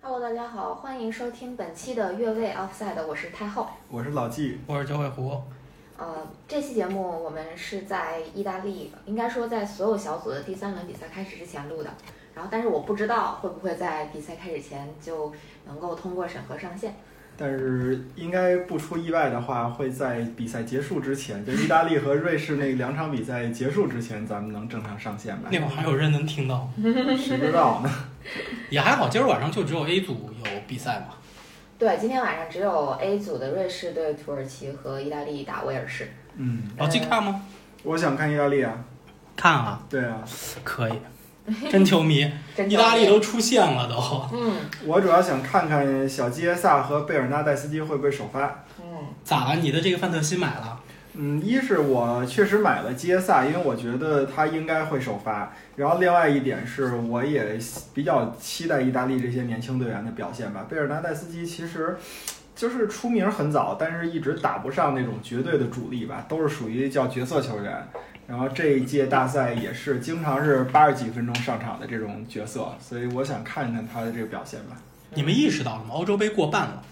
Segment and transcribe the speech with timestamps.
[0.00, 3.68] Hello，大家好，欢迎收听本期的越位 Offside，我是太后。
[3.90, 5.42] 我是老纪，我是九尾狐，
[5.96, 11.90] 呃，这期节目我们是在意大利，应该说在所有小组的第三轮比赛开始之前录的。
[12.34, 15.32] 然后，但是我不知道会不会在比赛开始前就
[15.66, 16.94] 能够通过审核上线。
[17.36, 25.48] 但是应该不出意外的话，会在比赛结束之前，就意大利和瑞士那两场比赛结束之前，咱们能正常上线吧？
[25.52, 26.68] 那会儿还有人能听到，
[27.16, 27.90] 谁知道呢？
[28.70, 29.08] 也还好。
[29.08, 31.14] 今儿晚上就只有 A 组有比赛嘛，
[31.78, 36.12] 对，今天晚上只有 A 组的瑞士对土耳其和意大利打威尔士。
[36.36, 37.42] 嗯，老季看吗？
[37.84, 38.72] 我想看意大利啊。
[39.36, 40.20] 看啊，对啊，
[40.64, 40.92] 可以，
[41.70, 42.28] 真球迷，
[42.68, 44.36] 意大利都都出现了都。
[44.36, 48.64] 嗯我主要想看看小基耶萨和贝尔纳代斯基会不会首发。
[48.80, 48.86] 嗯
[49.22, 49.56] 咋了？
[49.56, 50.77] 你的这个范特西买了？
[51.20, 55.52] 嗯，一是我确实买了基耶萨，因为我觉得他应该会首发。
[55.74, 57.58] 然后另外一点是，我也
[57.92, 60.64] 比较期待意大利这些年轻队员的表现吧。
[60.70, 61.96] 贝尔纳代斯基其实
[62.54, 67.84] 就是出名很早，但是一直打不上那种绝对的主力吧，都是属于叫角色球员。
[68.28, 74.76] 然后这一届大赛也是经常是八十几分钟上场的这种角色，所以我想看看他的这个表现吧。
[75.14, 75.94] 你们意识到了吗？
[75.94, 76.84] 欧洲杯过半了，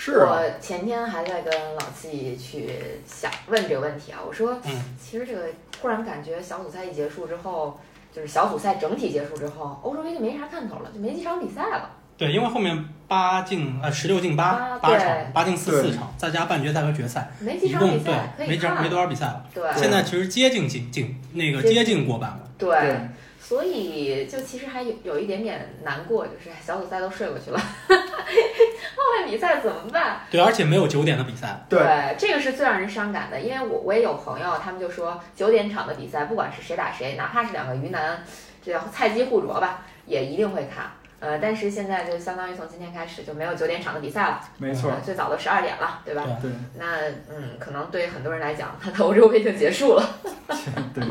[0.00, 2.70] 是啊，我前天还在跟老季去
[3.04, 4.96] 想问这个问题啊，我说，嗯。
[4.96, 5.46] 其实这个
[5.82, 7.80] 忽然感觉小组赛一结束之后，
[8.14, 11.90] 就是小组赛整体结束之后，欧洲杯就没啥看头了，就没几场比赛了。
[12.16, 19.44] 对，因为后面八进呃十六进八八场，八进四四场，再加半决赛和决赛，没几场一共对比赛可以看没多没多少比赛了。
[19.52, 19.64] 对。
[19.74, 22.40] 现在其实接近进进那个接接近过半了。
[22.56, 22.68] 对。
[22.68, 23.00] 对
[23.48, 30.20] 所以就其实还有有一点点难过，就是小组赛都睡过去了，后面比赛怎么办？
[30.30, 31.58] 对，而且没有九点的比赛。
[31.66, 31.80] 对
[32.18, 38.22] 这个是最让人伤感的，因为我我也有朋友，他们就说九点场的比赛，不管是谁打谁，哪怕是两个鱼腩，
[38.62, 40.92] 这叫菜鸡互啄吧，也一定会看。
[41.20, 46.22] 呃，但是现在就相当于从今天开始就没有九点场的比赛了，没错呃，最早都十二点了，对吧？
[46.42, 46.98] 对那
[47.30, 50.06] 嗯，可能对很多人来讲，他的 欧洲杯就结束了，
[50.94, 51.04] 对，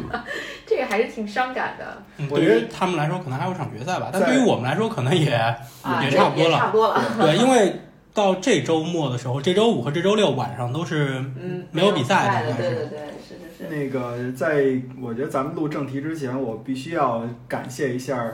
[0.66, 7.02] 这个还是挺伤感的嗯，我觉得对于他们来说可能还有场决赛吧，但对于我们来说可能也啊，也差不多了差不多了。
[7.20, 7.82] 对，因为
[8.14, 13.70] 到这周末的时候，这周五和这周六晚上都是嗯，没有比赛的，的对对对，是是是。
[13.70, 18.32] 那个，在我觉得咱们录正题之前，我必须要感谢一下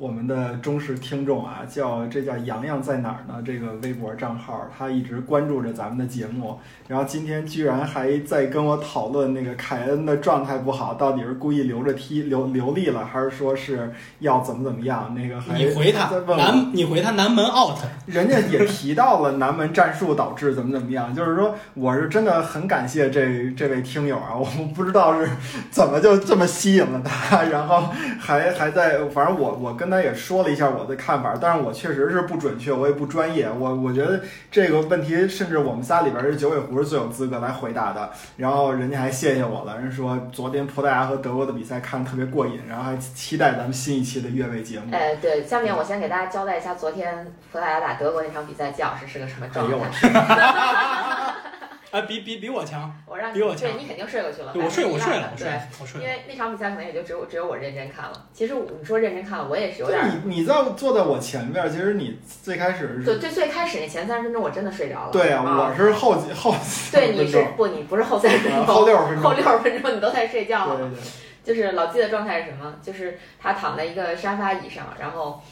[0.00, 3.34] 我们的忠实听众啊，叫这叫洋洋在哪儿呢？
[3.44, 15.14] 这个微博账号，他一直关注着咱们的节目，然后今天居然还在跟我讨论那个凯恩的状态不好，到底是故意留着踢留留力了，还是说是要怎么怎么样？
[15.14, 25.28] 那个还你回他问南，你回他南门 out，人家也提到了南门战术导致怎么怎么样，就是说我是真的很感谢这这位听友啊，我不知道是
[25.70, 34.20] 怎么就这么吸引了他，然后还还在，反正我我跟他也说了一下我的看法，但是我确实是不准确，我也不专业，我我觉得
[34.50, 44.86] 这个问题甚至我们仨里边这九尾狐是最有资格来回答的，然后人家还谢谢我了，人说昨天葡萄牙和德国的比赛看的特别过瘾，然后还期待咱们新一期的越位节目。
[44.92, 51.34] 哎，对，下面我先给大家交代一下昨天葡萄牙打德国那场比赛，季老师是个什么状哎呦我态？
[51.90, 55.60] 啊，比比比我强，我让你比我强对你肯定睡过去了，我睡我睡了，我对睡。
[55.80, 56.06] 我睡了。
[56.06, 58.26] 因为那场比赛可能也就只有只有我认真看了。
[58.32, 60.08] 其实你说认真看了，我也是有点儿。
[60.24, 65.10] 你你在坐在我前面，其实你最开始是对最最开始那前三十分钟我真的睡着了。
[65.10, 66.54] 对啊，啊我是后几后
[66.92, 70.76] 对你是不你不是后三十分钟， 啊后六十分钟后六十分钟你都在睡觉了。
[70.76, 71.02] 对对对，
[71.42, 72.74] 就是老季的状态是什么？
[72.82, 75.42] 就是他躺在一个沙发椅上，然后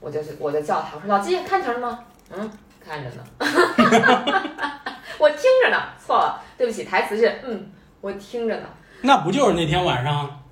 [0.00, 1.98] 我就我就叫他，我说老季看球了吗？
[2.30, 2.50] 嗯，
[2.84, 3.24] 看着呢。
[5.18, 7.70] 我听着呢，错了，对不起，台词是嗯，
[8.00, 8.66] 我听着呢。
[9.02, 10.42] 那不就是那天晚上，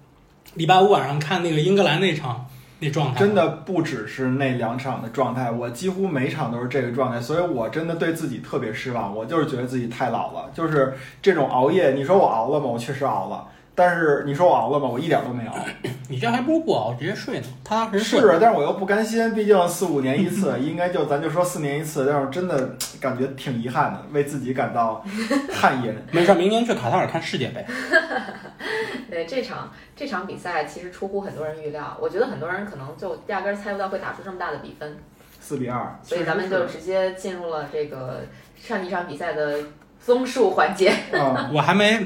[0.55, 2.47] 礼拜五晚上看那个英格兰那场
[2.79, 3.21] 那状态？
[3.21, 9.15] 真，的不只是那两场的状态，我几乎每场都是这个状态，所以我真的对自己特别失望。
[9.15, 11.93] 我就是觉得自己太老了，就是这种熬夜。
[11.93, 12.67] 你说我熬了吗？
[12.67, 13.49] 我确实熬了。
[13.77, 14.89] 但是你说我熬了吗？
[14.89, 15.55] 我一点都没熬。
[16.09, 17.47] 你这还不如不熬，直接睡呢。
[17.63, 25.05] 他是，啊但是我又不甘心，毕竟四五年一次， 应该就咱就说四年一次，但是真的感觉挺遗憾的，为自己感到
[25.53, 25.95] 汗颜。
[26.11, 27.65] 没事，明年去卡塔尔看世界杯。
[29.11, 34.97] 对这场这场比赛其实出乎很多人预料，我觉得很多人可能就压根儿猜不到会打出这么大的比分，
[35.41, 38.23] 四比二，所以咱们就直接进入了这个
[38.57, 39.59] 上一场比赛的
[40.01, 40.89] 综述环节。
[41.13, 42.05] 啊，我还没，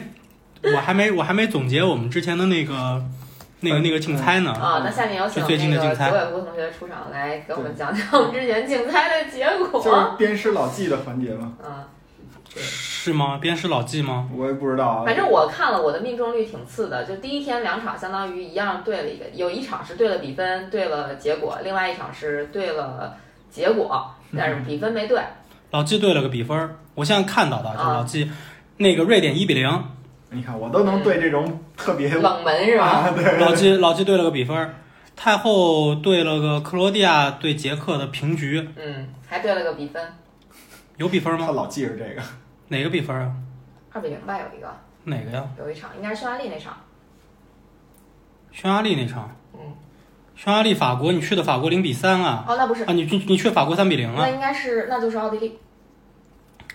[0.63, 3.03] 我还没，我还没总结我们之前的那个、
[3.61, 4.53] 那个、那个竞猜呢。
[4.53, 9.83] 啊，那下面有请就最近的那个竞猜同学出场来给我们讲讲我们之前竞猜的结果。
[9.83, 11.89] 就是鞭尸老纪的环节嘛，啊，
[12.55, 13.39] 是吗？
[13.41, 14.29] 鞭尸老纪吗？
[14.37, 15.05] 我也不知道啊。
[15.07, 23.17] 反正我看了，我的命中率挺次的，就第一天两场相当于一样对了一个，有一场是对了比分，对了结果，另外一场是对了
[23.51, 25.21] 结果，但是比分没对。
[25.71, 28.31] 老纪对了个比分儿，我现在看到的就老纪
[28.77, 29.85] 那个瑞典一比零，
[30.31, 32.87] 你看我都能对这种特别冷门是吧？
[32.87, 34.75] 啊，对，老季老季对了个比分，
[35.17, 40.03] 太后对了个克罗地亚对捷克的平局，嗯，还对了个比分，
[40.97, 41.47] 有比分吗？
[41.47, 42.23] 他老记着这个。
[42.69, 43.33] 哪个比分啊？
[43.93, 44.73] 二比零吧，有一个，
[45.05, 45.45] 哪个呀？
[45.59, 46.77] 有一场应该是匈牙利那场。
[48.53, 49.35] 匈牙利那场。
[49.55, 49.61] 嗯。
[50.37, 52.45] 匈牙利法国，你去的法国零比三啊？
[52.47, 54.15] 哦，那不是，啊，你去你去法国三比零啊？
[54.19, 55.59] 那应该是那就是奥地利。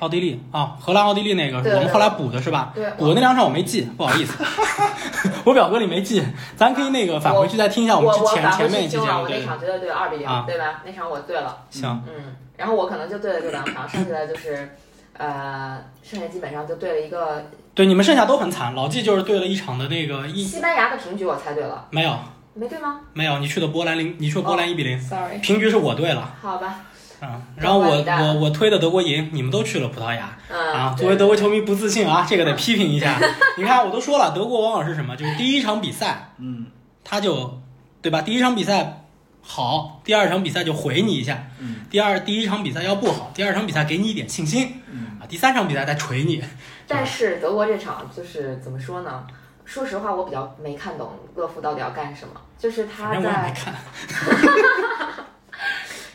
[0.05, 2.71] 奥地利啊，荷兰奥地利那个我们后来补的是吧？
[2.75, 4.43] 对，补的那两场我没记，不好意思，
[5.43, 6.23] 我表格里没记，
[6.55, 10.83] 咱可以那个返回去再听一下我们之前前面回去听了，一期节目，对我那，场绝对对二比零啊，对吧？
[10.85, 14.77] 那场我对了，行，嗯，然后我可能就对了这两场，剩下的就是，
[15.17, 17.43] 呃，剩下基本上就对了一个。
[17.73, 22.15] 对，你们剩下都很惨，老纪就是对了一场的那个一西班牙的平局，我猜对了，没有。
[22.57, 23.01] 没对吗？
[23.11, 26.85] 没有，你去的波兰零，你去的波兰一比零，？Sorry，平局是我对了，好吧，
[27.21, 33.19] 嗯，然后我我我推的德国赢，你们都去了葡萄牙嗯，啊，作为德国球迷不自信啊，这个得批评一下，
[33.57, 36.65] 你看我都说了，德国往往是什么，就是第一场比赛嗯
[37.03, 37.61] 他就
[38.01, 38.21] 对吧？
[38.21, 39.05] 第一场比赛
[39.41, 41.47] 好，第二场比赛就回你一下。
[41.59, 46.43] 嗯第二第一场比赛要不好，第二场比赛给你一点信心嗯啊，第三场比赛再锤你。
[46.87, 49.25] 但是德国这场就是怎么说呢？
[49.63, 53.73] 说实话，我比较没看懂勒夫到底要干什么，就是他反正我也没在，看，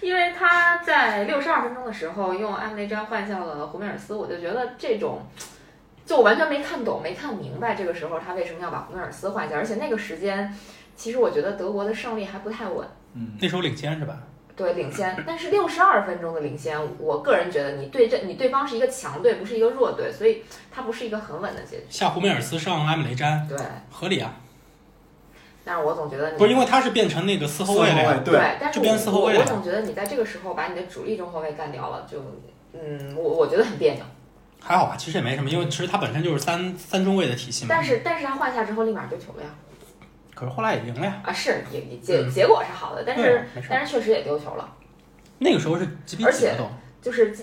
[0.01, 5.23] 因为他在六十二分钟的时候用埃姆雷詹换下了胡梅尔斯，我就觉得这种。
[6.07, 10.53] 就我完全没看懂，没看明白这个时候他为什么要把胡梅尔斯换下，而且那个时间，
[10.97, 12.85] 其实我觉得德国的胜利还不太稳。
[13.15, 14.19] 嗯，那时候领先是吧？
[14.57, 21.85] 对，领先，但是六十二分钟的领先，我个人觉得你对阵你对方是一个强队，不是一个弱队，所以它不是一个很稳的结局。
[21.89, 23.57] 下胡梅尔斯上埃姆雷詹，对，
[23.89, 24.35] 合理啊，
[25.65, 28.21] 但是我总觉得你不是因为他是变成那个四后卫了呀。
[28.25, 32.19] 对，但是就变四后卫了我我总觉得你在这个时候把你的主力中后卫干掉了，就
[32.73, 34.03] 嗯，我我觉得很别扭。
[34.63, 37.69] 还好吧，其实也没什么，因为其实他本身就是三三中卫的体系嘛。
[37.71, 39.49] 但是但是他换下之后立马丢球了呀，
[40.35, 42.31] 可是后来也赢了呀，啊是也也结嗯。
[42.31, 44.69] 结果是好的，但是但是确实也丢球了，
[45.39, 46.55] 那个时候是几比而且
[47.01, 47.35] 就是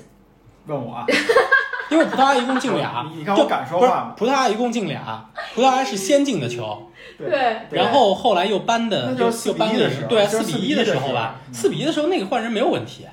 [0.68, 1.06] 问我啊，
[1.90, 4.14] 因为葡萄牙一共进俩， 你你看我敢说话吗？
[4.18, 7.30] 葡萄牙一共进俩，葡萄牙是先进的球，对。
[7.30, 11.54] 对，然后后来又扳的，又那就是4比又扳的是对啊，就是4比四比一的1的时候吧，嗯。
[11.54, 13.06] 四比一的时候那个换人没有问题，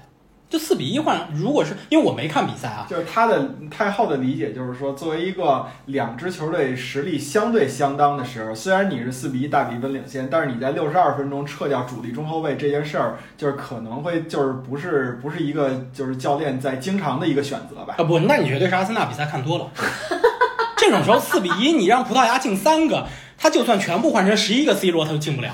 [0.54, 17.96] 就四比一换，如果是因为我没看比赛啊，就是他的太后的理解就是说，作为一个两支球队实力相对相当的时候，虽然你是四比一大比分领先，但是你在六十二分钟撤掉主力中后卫这件事儿，就是可能会就是不是不是一个就是教练在经常的一个选择吧。
[17.98, 19.68] 啊不，那你绝对是阿森纳比赛看多了，
[20.78, 25.50] 这种时候四比一，你让葡萄牙进三个，他就算全部换成十一个 C 罗，他都进不了，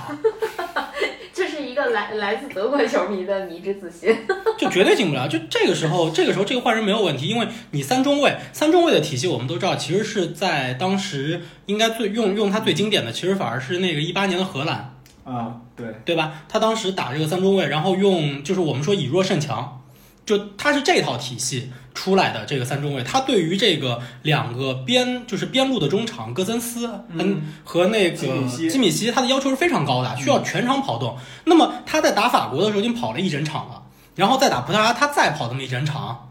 [1.90, 4.16] 来来自德国球迷的迷之自信。
[4.58, 5.28] 就绝对进不了。
[5.28, 14.96] 就这个时候，这个时候这个换人没有问题，因为你三中卫，三中卫的体系我们都知道，其实是在当时应该最用用它最经典的，其实反而是那个一八年的荷兰。
[15.25, 16.42] 啊，对，对吧？
[16.48, 19.82] 他当时打这个三中卫，然后用就是我们说以弱胜强，
[20.26, 31.16] 就他是这套体系出来的这个三中卫，他对于这个两个边就是边路的中场戈森斯嗯和那个基米希基米希，他的要求是非常高的，需要全场跑动。
[31.44, 33.82] 那么他在打法国的时候已经跑了一整场了，
[34.14, 36.31] 然后再打葡萄牙，他再跑这么一整场。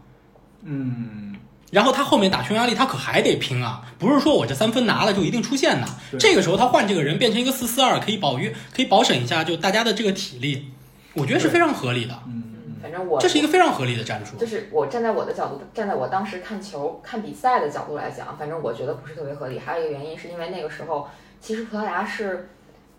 [0.62, 1.36] 嗯，
[1.70, 3.82] 然后他后面打匈牙利，他可还得拼啊！
[3.98, 5.86] 不是说我这三分拿了就一定出线的。
[6.18, 10.70] 这个时候他换这个人变成一个四四二，可以保约，可以保审一下就大家的这个体力，
[11.14, 12.18] 我觉得是非常合理的。
[12.26, 12.42] 嗯
[12.82, 14.36] 反正我这是一个非常合理的战术。
[14.36, 19.58] 就是我站在我的角度，站在我当时看球、看比赛的角度来讲，反正我觉得不是特别合理。
[19.58, 21.08] 还有一个原因是因为那个时候，
[21.40, 22.48] 其实葡萄牙是，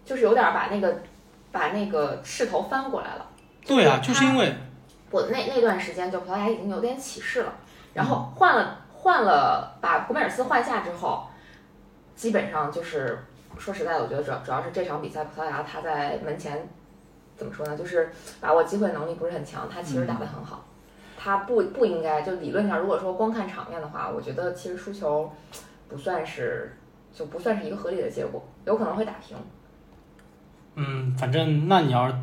[0.05, 1.01] 就是有点把那个
[1.51, 3.25] 把那个势头翻过来了。
[3.65, 4.53] 对啊，就就是因为
[5.09, 7.53] 我那那段时间，就葡萄牙已经有点起势了，
[7.93, 11.27] 然后换了换了把古梅尔斯换下之后，
[12.15, 13.25] 基本上就是
[13.57, 16.67] 说实在的，我觉得主要主要是这场比赛葡萄牙他在门前
[17.41, 20.63] 怎么说呢，就是把握机会能力不是很强，他其实打得很好，
[21.17, 25.27] 他不不应该就理论上如果说光看场面的话，我觉得其实输球
[25.89, 26.77] 不算是
[27.11, 29.35] 就不算是一个合理的结果，有可能会打平。
[30.75, 32.13] 嗯，反正那你要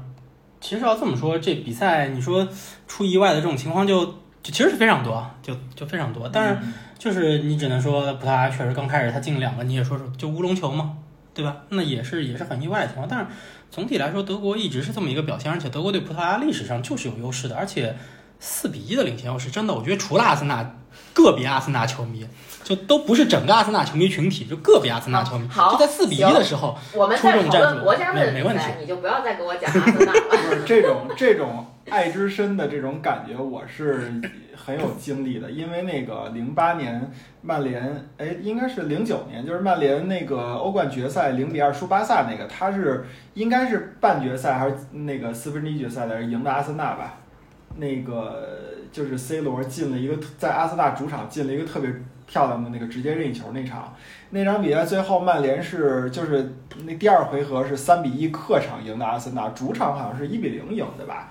[0.60, 2.46] 其实要这么说，这比赛你说
[2.86, 4.06] 出意外的这种情况就
[4.40, 6.28] 就其实是非常多，就就非常多。
[6.28, 10.96] 但是嗯就是你只能说葡萄牙确实刚开始他进了两个，你也说说就乌龙球嘛，
[11.32, 11.56] 对吧？
[11.68, 13.06] 那也是也是很意外的情况。
[13.08, 13.26] 但是
[13.70, 17.94] 总体来说，德国一直是这么一个表现，而且德国对葡萄牙历史上就是有优势的，而且
[18.40, 20.74] 四比一的领先，优势真的，我觉得除了阿森纳
[21.12, 22.26] 个别阿森纳球迷，
[22.64, 30.20] 就都不是整个阿森纳球迷群体，就个别阿森纳球迷，好就在四比一的时候，我们在讨论国家队的没问题，你就不要再给我讲阿森纳了。
[30.30, 34.12] 不 是这种这种爱之深的这种感觉，我是
[34.54, 35.50] 很有经历的。
[35.50, 37.10] 因为那个零八年
[37.42, 43.04] 曼联，哎，应该是零九年，就是曼联那个欧冠决赛零比二输巴萨那个，他是
[43.34, 47.18] 应该是半决赛还是那个四分之一决赛来着，赢的阿森纳吧？
[47.76, 48.48] 那个
[48.90, 51.92] 就是 C 罗进了一个在阿森纳主场进了一个特别
[52.26, 53.94] 漂亮的那个直接任意球那场，
[54.30, 56.54] 那场比赛最后曼联是就是
[56.84, 61.30] 那第二回合是三比一客场赢的阿森纳，主场好像是一比零赢的吧。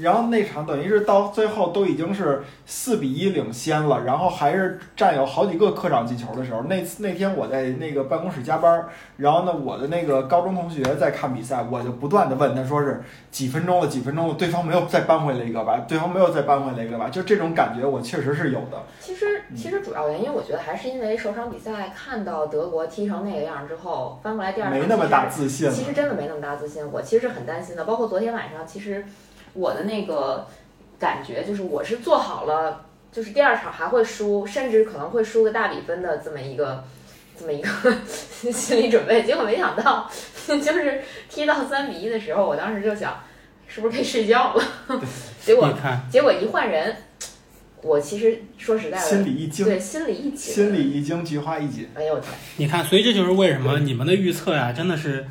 [0.00, 8.86] 然后那场等于是到最后都已经是四比一领先了，然后还是占有好几个客场进球的时候，那次那天我在那个办公室加班，
[9.18, 18.82] 然后呢我的那个高中同学在看比赛，我就不断的问他说是几分钟了几分钟了，对方没有再扳回来一个吧，对方没有再扳回来一个吧，就这种感觉我确实是有的。
[18.98, 25.72] 其实其实主要原因我觉得还是因为首场比赛看到德国踢成那个样之后，翻过来第二场没那么大自信了。
[25.72, 29.04] 其实真的没那么大自信，我其实是很担心的，包括昨天晚上其实。
[29.54, 30.46] 我的那个
[30.98, 36.84] 感觉就是，我是做好了，就是第二场还会输，甚至可能会输个大比分的这么一个，
[37.38, 37.68] 这么一个
[38.52, 39.22] 心理准备。
[39.22, 40.10] 结果没想到，
[40.46, 43.22] 就是踢到三比一的时候，我当时就想，
[43.68, 44.64] 是不是可以睡觉了？
[45.40, 45.72] 结果
[46.10, 46.96] 结果一换人，
[47.82, 51.88] 我其实说实在的，心里一惊，对，心里一惊，心里一惊，菊花一紧。
[51.94, 52.32] 哎呦我天！
[52.56, 55.24] 你看，所以这就是为什么你们的预测呀，真的是。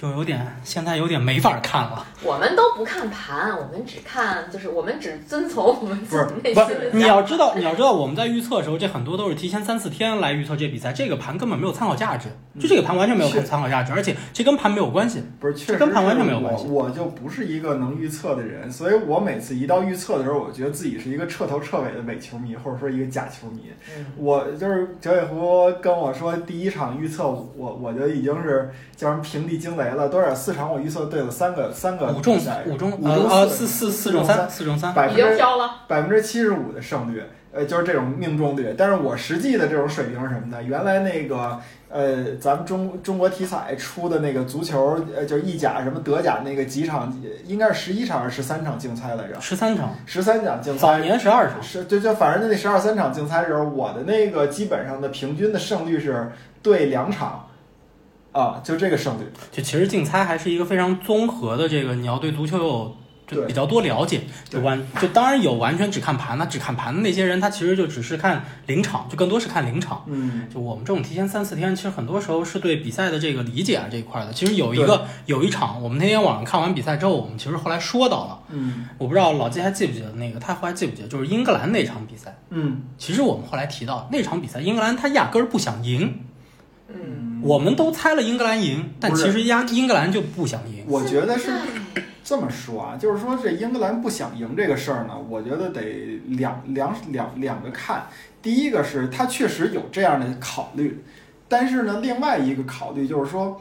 [0.00, 2.06] 就有点，现在有点没法看了。
[2.22, 6.90] 我们都不看盘，我们只看，就是我们只遵从我们自己内心的。
[6.92, 12.28] 你要知道，你要知道，我们在预测的时候，这很多都是提前三四天来预测这比赛，这个盘根本没有参考价值，
[12.60, 15.20] 就这个盘完全没有参考价值，而且这跟盘没有关系。
[15.40, 16.68] 不是，确实跟盘完全没有关系。
[16.68, 23.62] 我就不是一个能预测的人，所以我每次一到预测的时候，我觉得自己是一个彻头彻尾的伪球迷，或者说一个假球迷。
[24.16, 30.72] 我就是九尾狐跟我说第一场预测，我我就已经是叫什么平地惊雷了，多少四场。
[30.72, 38.74] 我预测对了三个，三个五中五中五中四四四中三四中三，百分之飘了百分之七十五的胜率，呃，就是这种命中率。
[38.76, 40.62] 但是我实际的这种水平是什么呢？
[40.62, 47.12] 原来那个呃，咱们中中国体彩出的那个足球，呃，就是意甲什么德甲那个几场，
[47.46, 49.40] 应该是十一场还是十三场竞猜来着？
[49.40, 50.80] 十三场，十三场竞猜。
[50.80, 56.30] 早年十二场，是就就反正那十二三场竞猜时候，我的那个基本上的平均的胜率是
[56.62, 57.46] 对两场。
[58.32, 70.02] 啊，就这个胜率，就其实竞猜还是一个非常综合的，这个你要对足球有就比较多了解，就完就当然有完全只看盘那只看盘的那些人，他其实就只是看临场，就更多是看临场。
[70.06, 74.32] 嗯，就我们这种提前三四天，其实很多时候是对比赛的这个理解啊这一块的。
[74.32, 86.20] 其实有一个有一场，我们那天晚上看完比赛之后，我们其实后来说到了，嗯，我不知道老季还记不记得那个，他后来记不记得，就是英格兰那场比赛，嗯，其实我们后来提到那场比赛，英格兰他压根儿不想赢。
[86.90, 90.84] 嗯，我们都猜了英格兰赢，但其实压英格兰就不想赢。
[90.86, 91.52] 我觉得是
[92.24, 95.80] 这么说啊，就是说这英格兰不想赢这个事儿呢，我觉得得
[96.26, 98.06] 两两两两个看。
[98.40, 101.02] 第一个是他确实有这样的考虑，
[101.48, 103.60] 但是呢，另外一个考虑就是说，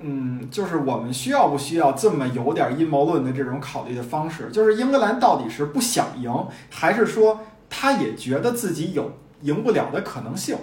[0.00, 4.48] 嗯，就是我们需要不需要这么有点阴谋论的这种考虑的方式？
[4.52, 6.32] 就是英格兰到底是不想赢，
[6.70, 10.56] 还是说他也觉得自己有赢不了的可能性？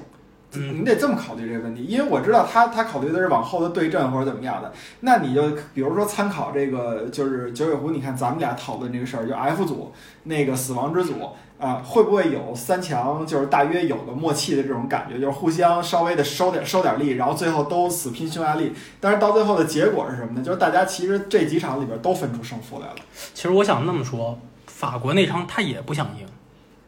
[0.55, 4.72] 你得这么考虑这个问题，因为我知道他他考虑的是往后的对阵或者怎么样的。
[5.01, 5.41] 那你就
[5.74, 9.91] 比如说参考这个，就是九尾狐，你看咱们俩讨论这个事儿，就 F 组
[10.24, 11.13] 那个死亡之组
[11.60, 18.74] 啊，会不会有三强就是大约有个默契的这种感觉，就是互相稍微的收点收点力，然后最后都死拼匈牙利。
[19.00, 20.43] 但是到最后的结果是什么呢？
[20.43, 22.95] 就是大家其实这几场里边都分出胜负来了。
[23.33, 26.25] 其实我想那么说，法国那场他也不想赢，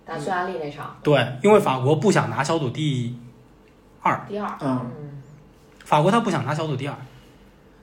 [0.05, 0.97] 打匈牙利那场。
[1.01, 3.15] 对，因为法国不想拿小组第一。
[4.05, 4.25] 二。
[4.29, 4.85] 第二，嗯，
[5.83, 6.95] 法国他不想拿小组第二，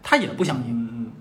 [0.02, 1.12] 他也不想赢，嗯嗯，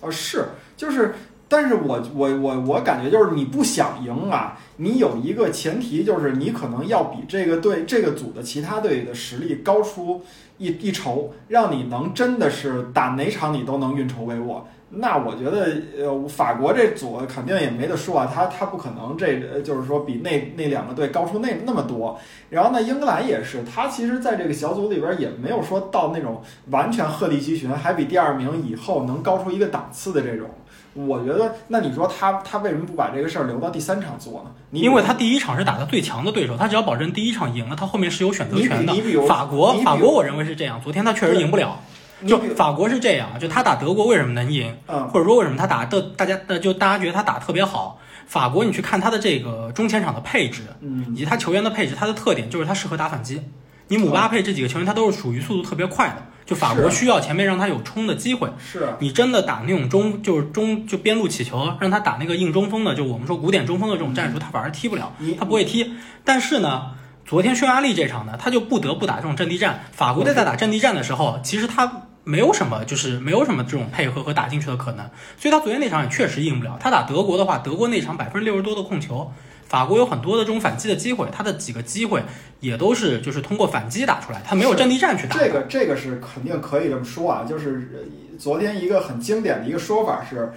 [0.00, 1.14] 哦是，就是，
[1.48, 10.24] 但是我我我我感觉就是你不想赢啊，你有一个前提就是你可能要比这个队这个组的其他队的实力高出
[10.58, 14.62] 一一筹，让你能真的是打哪场你都能运筹帷幄。
[14.90, 22.18] 那我觉得，呃，法国这组肯定也没得说啊，他他不可能这，就是说比那那两个队高出那那么多。
[22.48, 30.48] 然后呢，英格兰也是，他其实在这个小组里边也没有说到那种完全鹤立鸡群，还比第二名以后能高出一个档次的这种。
[30.94, 34.50] 我觉得，那你说他他为什么不把这个事儿留到第三场做呢？
[34.70, 38.92] 因为他第一场是打的最强的对手，他只要保证第一场赢了，他后面是有选择权的。
[38.94, 41.78] 你比如法国，法国我认为是这样，昨天他确实赢不了。
[42.26, 47.98] 就法国是这样，就他打德国为什么能赢，嗯或者说为什么他打的大家呃就大家觉得他打得特别好。
[48.26, 53.42] 法国你去看他的这个中前场的配置，嗯以及他球员的配置，他的特点就是他适合打反击。
[53.90, 58.50] 你姆巴佩这几个球员，他都是属于速度特别快的，就法国需要前面让他有冲的机会。
[58.58, 65.94] 是你真的打那种中就是中就边路起球，让他打那个硬中锋的，就我们说古典中锋的这种战术，他反而踢不了，他不会踢。
[66.22, 66.90] 但是呢，
[67.24, 69.84] 昨天匈牙利这场呢，他就不得不打这种阵地战。
[69.92, 75.08] 法国队在打阵地战的时候，其实他没有什么，就是没有什么这种配合和打进去的可能，
[75.38, 76.76] 所以他昨天那场也确实赢不了。
[76.78, 79.32] 他打德国的话，德国那场百分之六十多的控球。
[79.66, 82.22] 法国有很多的这种反击的机会，他的几个机会
[82.60, 85.36] 也都是就是通过反击打出来，他没有阵地战去打。
[85.36, 88.08] 这个这个是肯定可以这么说啊，就是
[88.38, 90.52] 昨天一个很经典的一个说法是，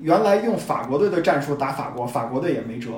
[0.00, 2.90] 原来用法国队的战术打法国，法国队也没辙，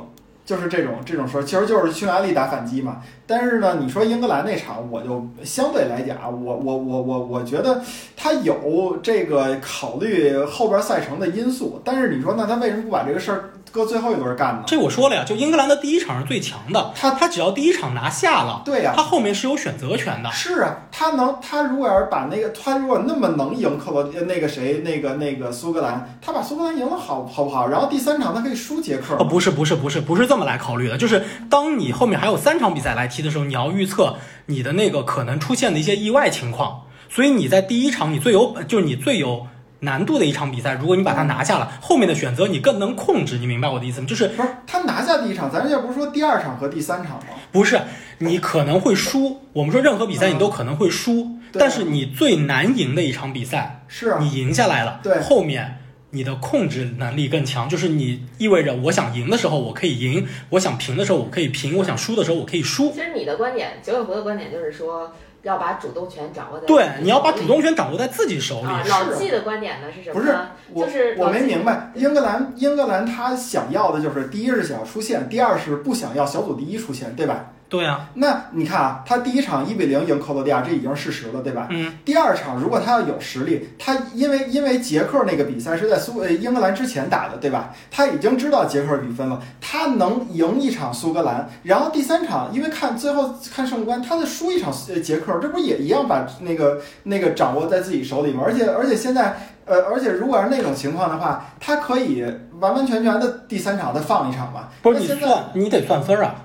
[0.47, 3.03] 就是这种这种说，其实就是匈牙利打反击嘛。
[3.27, 7.83] 但是呢，你说英格兰那场，我就相对来讲，我我我我我觉得
[8.17, 14.65] 他有这个考虑后边赛程的因素，但是你说那他为什么不把这个事儿搁最后一轮干的？
[14.67, 20.31] 这我说了呀，就英格兰的第一场是最强的，他他只要第一场拿下了，对呀、他后面是有选择权的。
[20.33, 27.67] 是啊，他能，他如果要是把那个，他如果那么能赢克罗呃那个谁，那个那个苏格兰，他把苏格兰赢了好好不好？
[27.67, 39.47] 然后第三场他可以输捷克哦，，不是不是不是不是这么来考虑的，就是当你后面还有三场比赛来踢的时候，你要预测你的那个可能出现的一些意外情况，所以你在第一场你最有就是你最有
[39.87, 44.07] 难度的一场比赛，如果你把它拿下了，后面的选择你更能控制，你明白我的意思吗？
[44.07, 47.29] 就是不是他拿下第一场，咱这不是说第二场和第三场吗？
[47.51, 47.81] 不是
[48.19, 55.79] 你可能会输，我们说任何比赛你都可能会输，对但是你最难赢的一场比赛，是啊，你赢下来了，对后面
[56.11, 62.91] 你的控制能力更强，就是你意味着我想赢的时候我可以赢，我想平的时候我可以平，我想输的时候我可以输。
[62.93, 65.13] 其实你的观点，九尾狐的观点就是说，
[65.47, 68.67] 要把主动权掌握在对你要把主动权掌握在自己手里。
[68.89, 70.49] 老纪的观点呢是什不是么呢？
[70.73, 77.53] 我就是我没明白，英格兰英格兰他想要的就是第一是想要出线，第二是不想要小组第一出线，对吧？
[77.69, 81.67] 对啊，那你看啊，他第一场一比零赢克罗地亚，这已经是事实了，对吧？
[81.71, 87.75] 嗯，第二场如果他要有实力，他因为因为捷克那个比赛是在苏呃英格兰之前打的，对吧？
[87.91, 98.43] 他已经知道捷克比分了，他能赢一场苏格兰，然后第三场因为看最后看胜负观，他再输一场呃捷克，这不也一样把那个那个掌握在自己手里吗？
[98.47, 99.37] 而且而且现在。
[99.67, 102.25] 呃，而且如果是那种情况的话，他可以
[102.61, 104.69] 完完全全的第三场再放一场嘛？
[104.81, 106.37] 不是你现在算，你得算分啊，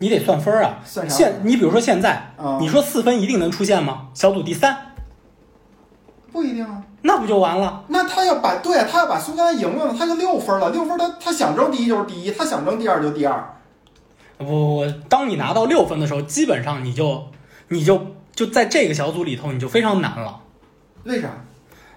[0.00, 0.80] 你得算分啊。
[0.84, 1.16] 算啥？
[1.16, 4.08] 现你比如说现在，啊、你说四分一定能出现吗？
[4.12, 4.76] 小组第三，
[6.32, 6.82] 不一定啊。
[7.02, 7.84] 那不就完了？
[7.88, 10.70] 那他要把对啊，他要把苏格兰赢了，他就六分了。
[10.70, 13.54] 六分他他想争第一就是第一，他想争第二就第二。
[14.36, 17.28] 不不不，当你拿到六分的时候，基本上你就
[17.68, 20.40] 你就就在这个小组里头，你就非常难了。
[21.04, 21.28] 为啥？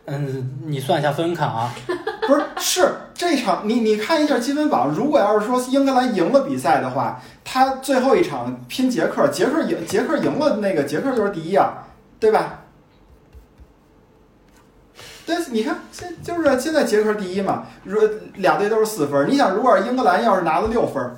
[0.06, 1.74] 嗯，你算一下分看啊，
[2.28, 11.86] 不是，是这场你你看一下积分榜，如果要是说英格兰赢了比赛的话，他最后一场拼捷克，捷克赢捷克赢了，那个捷克就是第一啊，
[12.19, 12.62] 对吧？
[15.26, 17.99] 但是你看，现就是现在捷克第一嘛，如
[18.36, 21.15] 俩队都是四分，你想，如果英格兰要是拿了六分，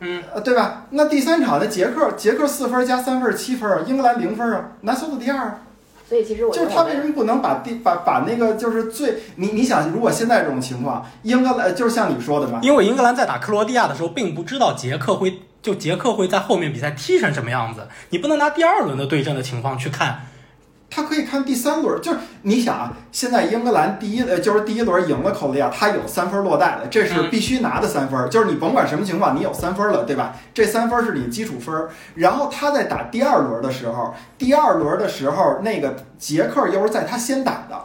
[0.00, 0.86] 嗯，呃，对吧？
[0.90, 5.60] 那第三场的捷克，捷克四分加三分是七分啊，英格兰零分啊，拿小组第二啊。
[6.08, 20.26] 所以其实我就是他为什么不能把第把把那个就是最你你想，如果现在这种情况，英格兰就是像你说的嘛，因为英格兰在打克罗地亚的时候，并不知道捷克会就捷克会在后面比赛踢成什么样子，你不能拿第二轮的对阵的情况去看。
[20.94, 30.36] 他可以看第三轮，就是你想啊，现在英格兰第一呃就是第一轮赢了克罗地亚，他有三分落袋的，这是嗯必须拿的三分，就是你甭管什么情况，你有三分了，对吧？
[30.54, 37.76] 这三分是你基础分，然后他在打第二轮的时候，第二轮的时候那个捷克又是在他先打的，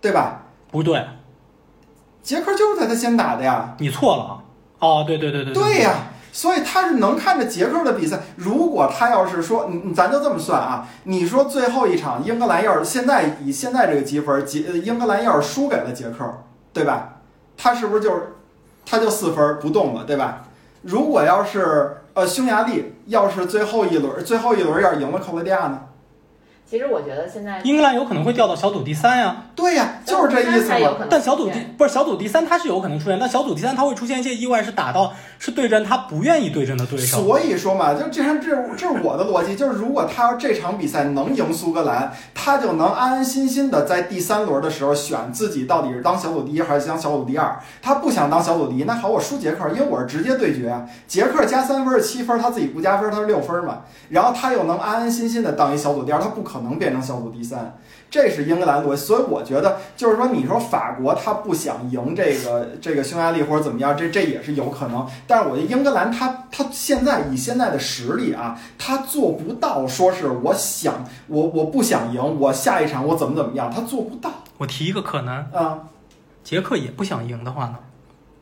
[0.00, 0.42] 对吧？
[0.72, 1.04] 不对，
[2.22, 3.74] 捷克就是在他先打的呀。
[3.78, 4.32] 你错了啊！
[4.80, 5.92] 哦，对对对对对呀、
[6.38, 8.20] 所以他是能看着捷克的比赛。
[8.36, 16.24] 如果他要是说，你咱就这么算啊，你说最后一场英格兰要是现在以现在这个积分，捷英格兰要是输给了捷克，
[16.72, 17.16] 对吧？
[17.56, 18.34] 他是不是就是
[18.86, 20.44] 他就四分不动了，对吧？
[20.82, 25.80] 如果要是呃匈牙利要是最后一轮最后一轮要是赢了克罗地亚呢？
[26.70, 31.06] 其实我觉得现在英格兰有可能会掉到小组第三呀，对呀，就是这意思嘛。
[31.08, 37.22] 但小组第不是小组第三，它是有可能出现，但小组第三它会出现一些意外，是打到是对阵他不愿意对阵的对手。
[37.22, 47.58] 所以说嘛，就这样，这这是我的逻辑，就是如果他要这场比赛能赢苏格兰，他就能安安心心的在第三轮的时候选自己到底是当小组第一还是当小组第二。
[47.80, 53.78] 他不想当小组第一，那好，我输捷克，因为我是直接对决啊，捷克加三分是七分，他自己不加分，他是六分嘛。
[54.10, 57.78] 然后他又能安安心心的当一小组第二，他不可可能变成小组第三，
[58.10, 58.96] 这是英格兰逻辑。
[58.96, 65.06] 所以我觉得就是说，你说法国他不想赢这个这个匈牙利或者怎么样，这这也是有可能。
[65.26, 75.78] 但是我觉得英格兰他他现在以现在的实力啊，他做不到说是我想我我不想赢，我下一场我怎么怎么样，他做不到我提一个可能，啊。
[76.44, 77.76] 捷克也不想赢的话呢？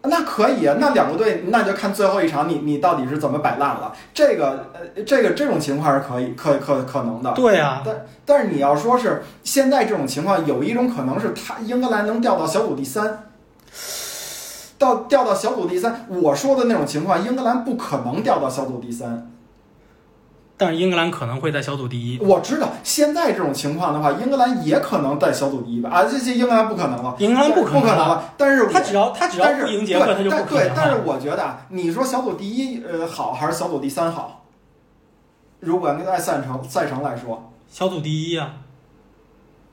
[0.08, 3.92] 那可以啊，那两个队那就看最后一场你你到底是怎么摆烂了。
[4.14, 7.32] 这个呃，这个这种情况是可以可可可能的。
[7.32, 13.30] 对啊，但但是你要说是现在这种情况，有一种可能是他英格兰能掉到小组第三，
[14.78, 16.06] 到掉到小组第三。
[16.08, 19.30] 我说的那种情况，英格兰不可能掉到小组第三。
[20.56, 22.18] 但是英格兰可能会在小组第一。
[22.18, 25.90] 我知道现在这种情况的话，英格兰也可能在小组第一吧？
[25.90, 31.02] 啊，这这英格兰不可能了，英格兰不不可能了，但是我他只要他只要赢捷克，他就不可能对对，但是。
[31.04, 34.44] 我觉得啊，你说小组第一呃好还是小组第三好？
[35.60, 38.54] 如果按赛程赛程来说，小组第一啊，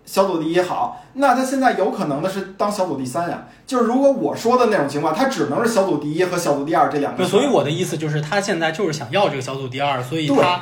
[0.06, 3.46] 小组第一好，那他现在有可能的是当小组第三呀。
[3.66, 7.18] 就是如果我说的那种情况，他只能是小组第一和小组第二这两个。
[7.20, 10.62] 对，所以我的意思就是，他现在就是想要这个小组第二，所以对他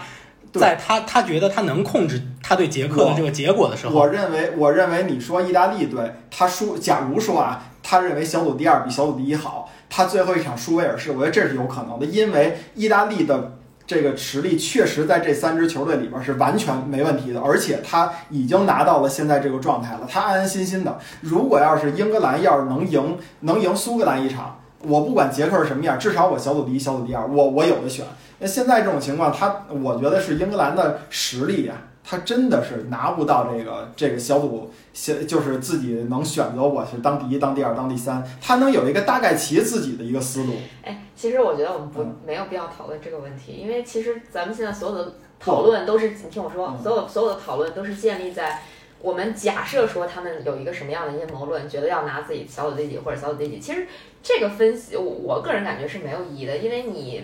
[0.54, 13.58] 在他他觉得他能控制他对捷克的这个结果的时候，我认为，我认为你说意大利队他输，假如说啊，他认为小组第二比小组第一好，他最后一场输威尔士，我觉得这是有可能的，因为意大利的
[13.92, 20.98] 这个实力确实在这三支球队里边是完全没问题的，而且他已经拿到了现在这个状态了，他安安心心的。
[21.20, 24.58] 如果要是英格兰要是能赢，能赢苏格兰一场。
[24.84, 28.06] 我不管捷克是什么样，至少我小组第一、小组第二，我我有的选。
[28.40, 31.74] 那现在这种情况，他我觉得是英格兰的实力呀，
[32.04, 40.54] 他真的是拿不到这个这个小组，小就是自己能选择我是当第一、当第二、当第三，他能有一个大概其自己的一个思路。
[40.84, 48.62] 哎，其实我觉得我们不嗯没有必要讨论这个问题，因为其实咱们现在所有的讨论都是，你听我说，嗯所有所有的讨论都是建立在
[49.00, 53.60] 我们假设说他们有一个什么样的阴谋论，觉得要拿自己小组第几或者小组第几。
[53.60, 53.88] 其实
[54.22, 57.24] 这个分析，我我个人感觉是没有意义的，因为你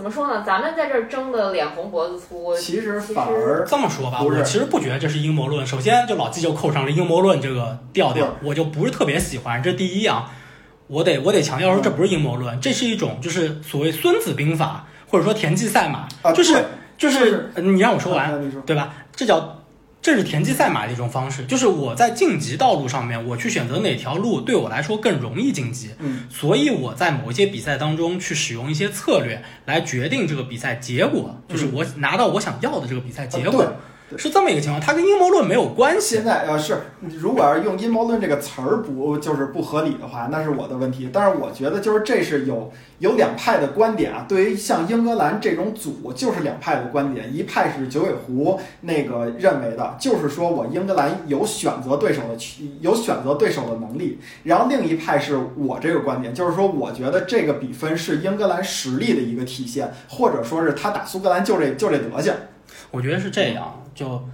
[0.00, 0.42] 怎么说呢？
[0.46, 5.66] 咱们在这儿争的脸红脖子粗，其实反而这么说吧，我其实不觉得这是阴谋论。
[5.66, 9.62] 首先，就老纪就扣上了阴谋论这个调调，我就不是特别喜欢。
[9.62, 10.32] 这第一啊，
[10.86, 16.64] 我得我得强调说，这不是阴谋论，这是一种就是所谓孙子兵法，或者说田忌赛马，啊，就是
[16.96, 18.94] 就是呃你让我说完，啊说对吧？
[19.14, 19.59] 这叫
[20.02, 33.74] 这是田忌赛马的一种方式，就是我在晋级道路上面，我去选择哪条路对我来说更容易晋级，嗯，所以我在某一些比赛当中去使用一些策略来决定这个比赛结果，就是我拿到我想要的这个比赛结果，
[34.16, 36.24] 是这么一个情况，它跟阴谋论没有关系现。
[36.24, 36.78] 在呃是，
[37.18, 41.08] 如果要是用阴谋论这个词儿不就是不合理的话，那是我的问题。
[41.12, 44.26] 但是我觉得就是这是有有两派的观点啊。
[44.28, 54.18] 对于像英格兰这种组，就是两派的观点，一派是九尾狐那个认为的，就是说我英格兰有选择对手的区有选择对手的能力。
[54.44, 62.34] 然后另一派是我这个观点，就是说我觉得这个比分是英格兰实力的一个体现，或者说是他打苏格兰就这就这德行。
[62.90, 64.26] 我觉得是这样，就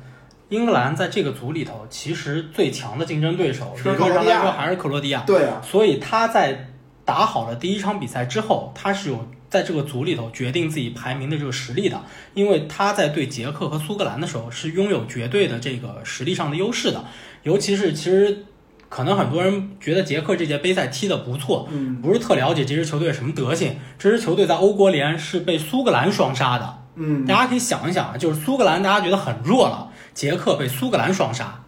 [0.49, 5.25] 英格兰在这个组里头，其实最强的竞争对手，是理论上来说还是克罗地亚。
[5.27, 6.69] 对啊，所以他在
[7.05, 12.01] 打好了第一场比赛之后，他是有在这个组里头决定自己排名的这个实力的，
[12.35, 17.05] 因为他在对捷克和苏格兰的时候是拥有绝对的这个实力上的优势的，
[17.43, 18.45] 尤其是其实
[18.89, 22.01] 可能很多人觉得捷克这届杯赛踢得不错，嗯。
[22.01, 26.86] 不是特了解这支球队什么德行，这支球队在欧国联是被苏格兰双杀的。
[26.97, 31.63] 嗯，大家可以想一想啊，就是苏格兰大家觉得很弱了，捷克被苏格兰双杀，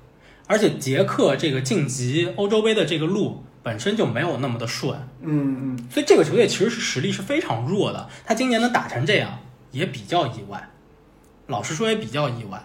[0.46, 5.88] 而且捷克这个晋级欧洲杯的这个路本身就没有那么的顺，嗯嗯。
[5.90, 8.08] 所以这个球队其实是实力是非常弱的。
[8.24, 9.38] 他今年能打成这样，
[9.70, 10.70] 也比较意外，
[11.46, 12.62] 老实说也比较意外。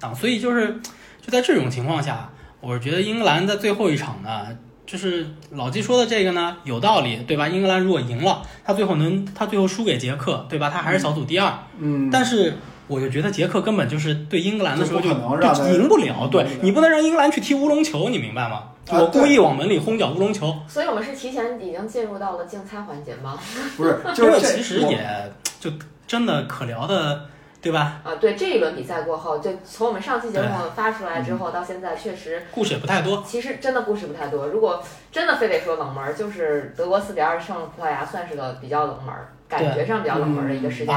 [0.00, 0.80] 啊，所以就是
[1.20, 4.46] 就在这种情况下，我是觉得英格兰在最后一场呢，
[4.90, 7.46] 就是老季说的这个呢有道理，对吧？
[7.46, 10.68] 英格兰如果赢了，他最后能他最后输给捷克，对吧？
[10.68, 12.54] 他还是小组第二，嗯，但是
[12.88, 18.64] 我就觉得捷克根本就是对英格兰的时候就就赢不了，对你不能让英格兰去踢乌龙球，你明白吗？
[18.90, 23.38] 啊我故意往门里轰脚乌龙球，所以我们是提前已经进入到了竞猜环节吗？
[23.76, 25.70] 不是， 就是其实也就
[26.08, 27.26] 真的可聊的，
[27.62, 28.00] 对吧？
[28.04, 33.22] 啊，对，这一轮比赛过后，就从我们上期节目发出来之嗯后到现在，确实故事也不太多。
[33.26, 34.46] 其实真的故事不太多。
[34.46, 40.94] 如果真的非得说冷门儿，就是德国四比二胜葡萄牙，算是个比较冷门儿，感觉上比较冷门儿的一个事件。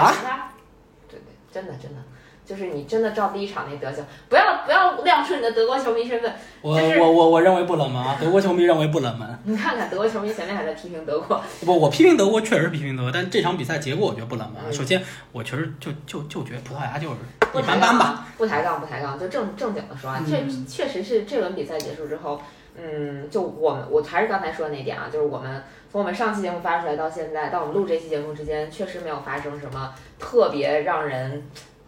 [1.10, 1.22] 对对，
[1.52, 2.02] 真的真的，
[2.46, 6.32] 就是你真的照第一场那德行，不要不要亮出你的德国球迷身份。
[6.62, 9.28] 我就是我我我认为不冷门啊，德国球迷认为不冷门。
[9.46, 14.66] 你看看德国球迷前面还在批评德国，不，我批评德国确实批评德国，但这场比赛结果我觉得不冷门啊。
[14.68, 15.02] 嗯首先，
[15.32, 17.16] 我确实就就就觉得葡萄牙就是
[17.60, 18.28] 一般般吧。
[18.38, 22.42] 不抬杠，不抬杠，就正正经的说啊，嗯确确实是这轮比赛结束之后，
[22.76, 31.44] 嗯，就我们我还是刚才说的那点啊，就是我们从我们上期节目发出来到现在，到我们录这期节目之间，确实没有发生什么特别让人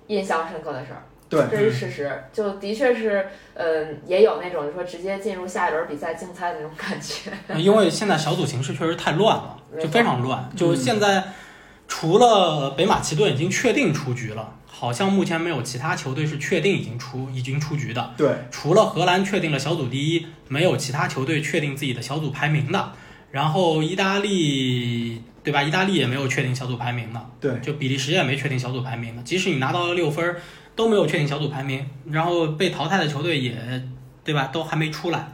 [0.07, 1.03] 印象深刻的事儿。
[1.27, 7.31] 对这是事实，就的确是，嗯，也有那种就说直接进入下一轮比赛竞猜的那种感觉。
[7.57, 10.47] 因为现在小组形势确实太乱了，就非常乱。
[10.55, 11.23] 就嗯现在，
[11.87, 18.13] 除了北马其顿已经确定出局了，好像目前没有其他球队是确定已经出已经出局的。
[18.15, 22.91] 对，除了荷兰确定了小组第一，没有其他球队确定自己的小组排名的。
[23.31, 25.63] 然后意大利，对吧？
[25.63, 27.25] 意大利也没有确定小组排名的。
[27.39, 29.23] 对就比利时也没确定小组排名的。
[29.23, 30.41] 即使你拿到了六分儿，
[30.75, 31.85] 都没有确定小组排名。
[32.09, 33.55] 然后被淘汰的球队也，
[34.23, 34.49] 对吧？
[34.51, 35.27] 都还没出来，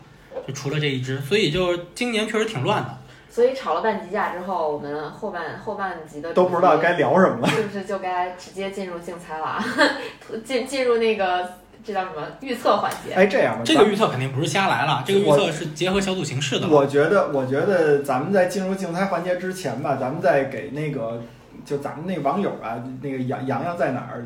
[0.45, 1.19] 就除了这一支。
[1.21, 2.97] 所以就今年确实挺乱的。
[3.30, 7.47] 所以吵了半集架之后，我们后半后半集的都不知道该聊什么了。
[7.47, 9.65] 是不是就该直接进入竞猜了啊？
[10.43, 11.50] 进进入那个
[11.84, 13.13] 这叫什么预测环节？
[13.13, 16.67] 哎，这样吧，这个预测肯定不是瞎来了，这个预测是结合小组形式的。
[16.67, 21.22] 我觉得，我觉得咱们在进入竞猜环节之前吧，咱们再给那个
[21.65, 24.24] 就咱们那个网友啊，那个洋洋洋在哪儿，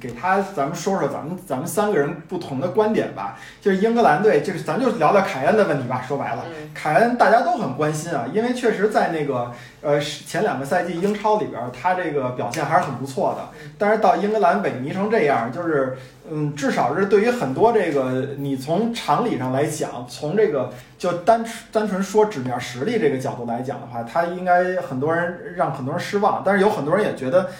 [0.00, 3.38] 给他咱们说说咱们咱们三个人不同的观点吧。
[3.60, 6.02] 就是英格兰队，就是咱就聊聊凯恩的问题吧。
[6.06, 13.48] 说白了，嗯，凯恩大家都很关心啊，因为确实在那个呃前两个赛季英超里边儿，他这个表现还是很不错的。
[13.78, 15.96] 但是到英格兰萎靡成这样，就是
[16.30, 27.50] 嗯，至少是对于很多这个你从常理上来讲，从这个就单单纯说纸面实力这个角度来讲的话，他应该很多人让很多人失望，但是有很多人也觉得。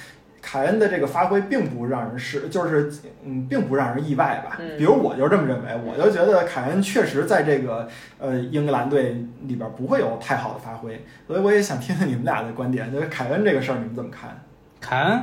[0.49, 2.89] 凯恩的这个发挥并不让人是，就是
[3.25, 4.57] 嗯，并不让人意外吧。
[4.61, 7.89] 嗯比如我就这么认为，我就觉得凯恩确实在这个
[8.21, 14.41] 呃英格兰队里边不会有太好的发挥，所以我也想听听你们俩的观点，就是凯恩这个事儿你们怎么看？
[14.81, 15.21] 凯恩，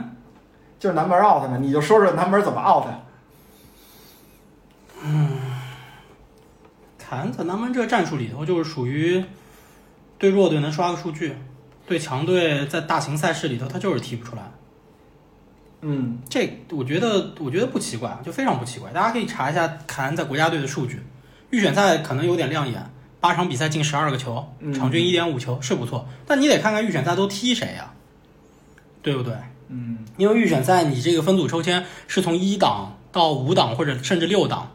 [0.78, 2.88] 就是南门 out 呢，你就说说南门怎么 out？
[5.06, 5.30] 嗯
[7.00, 9.24] 凯恩在南门这个战术里头，就是属于
[10.18, 11.38] 对弱队能刷个数据，
[11.88, 14.42] 对强队在大型赛事里头他就是踢不出来。
[15.86, 18.92] 嗯，这我觉得，我觉得不奇怪，就非常不奇怪。
[18.92, 21.02] 大家可以查一下凯恩在国家队的数据，
[21.50, 26.08] 预选赛可能有点亮眼，八场比赛进十二个球，嗯场均一点五球是不错。
[26.26, 27.94] 但你得看看预选赛都踢谁呀、
[29.02, 29.34] 对不对？
[29.68, 34.72] 嗯，因为预选赛你这个分组抽签是从一档到五档或者甚至六档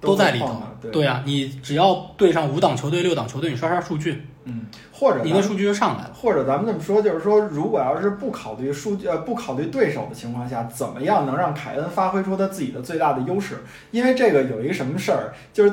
[0.00, 0.62] 都在里头。
[0.80, 6.10] 对，对啊，你只要对上五档球队、六档球队，你刷刷数据，嗯，或者咱们你的数据就上来了。
[6.14, 13.58] 或者咱们这么说，就是说，如果要是不考虑数据呃不考虑对手的情况下，怎么样能让凯恩发挥出他自己的最大的优势？
[13.90, 15.72] 因为这个有一个什么事儿，就是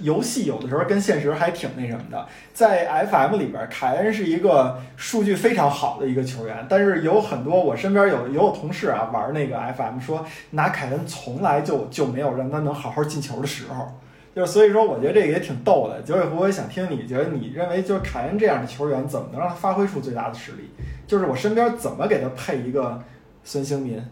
[0.00, 2.26] 游戏有的时候跟现实还挺那什么的。
[2.52, 13.98] 在 FM 里边，凯恩是一个数据非常好的一个球员，但是有很多我身边有也有同事啊玩那个 FM 说，拿凯恩从来就就没有让他能好好进球的时候。
[14.34, 16.00] 就是所以说，我觉得这个也挺逗的。
[16.02, 20.70] 九尾狐，我也想听你觉得你认为就是凯恩这样的球员，怎么能让他发挥出最大的实力？
[21.06, 23.02] 就是我身边怎么给他配一个
[23.44, 24.02] 孙兴民？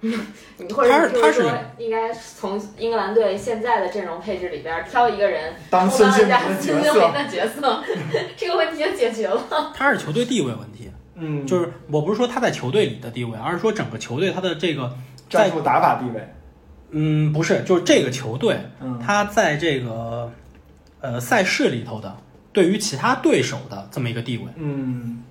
[0.00, 7.12] 你或者他是说，应该从英格兰队现在的阵容配置里边挑一个人当孙兴民当人家的角色孙兴民？
[7.12, 7.84] 的角色，
[8.36, 9.72] 这个问题就解决了。
[9.74, 14.92] 他是球队地位问题，嗯，就是我不是说他在球队里的地位，而是说整个球队他的这个
[15.30, 16.28] 战术打法地位。
[16.96, 20.32] 嗯，不是，就是这个球队，嗯他在这个
[21.00, 22.16] 呃赛事里头的
[22.52, 24.44] 对于其他对手的这么一个地位。
[24.56, 25.22] 嗯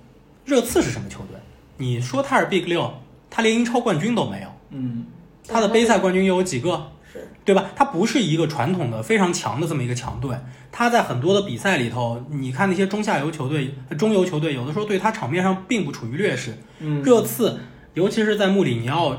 [0.44, 1.38] 热刺是什么球队？
[1.78, 2.92] 你说他是 Big 六，
[3.30, 5.06] 他连英超冠军都没有，嗯
[5.48, 6.90] 他的杯赛冠军又有几个？
[7.12, 7.70] 是对吧？
[7.76, 10.36] 他不是一个传统的非常强的这么一个强队，
[10.72, 16.54] 他在很多的比赛里头，你看那些中下游球队、中游球队，有的时候对他场面上并不处于劣势。
[16.80, 17.58] 嗯，热刺，
[17.94, 19.16] 尤其是在穆里尼奥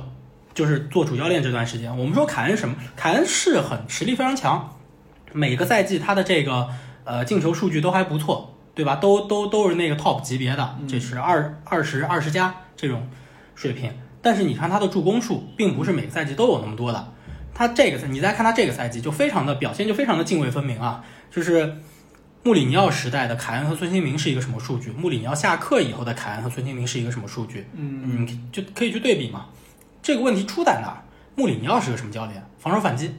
[0.56, 2.76] 就是做主教练这段时间，我们说凯恩什么？
[2.96, 4.76] 凯恩是很实力非常强，
[5.34, 6.68] 每个赛季他的这个
[7.04, 8.96] 呃进球数据都还不错，对吧？
[8.96, 13.08] 都都都是那个 top 级别的，嗯这是二二十二十加这种
[13.54, 13.92] 水平。
[14.22, 17.14] 但是你看他的助攻数，并不是每个赛季都有那么多的。
[17.54, 21.76] 他这个赛，你再看他这个赛季，就非常的表现就非常的泾渭分明啊，就是。
[22.44, 24.92] 穆里尼奥时代的凯恩和孙兴民是一个什么数据？
[24.92, 27.66] 穆里尼奥下课以后的凯恩和孙兴民是一个什么数据？
[27.74, 29.48] 嗯嗯，就可以去对比嘛。
[30.06, 31.02] 这个问题出在哪儿？
[31.34, 32.48] 穆里尼奥是个什么教练？
[32.60, 33.16] 防守反击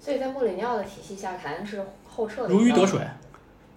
[0.00, 2.98] 所以在穆里尼奥的体系下，凯恩是后撤的，如鱼得水。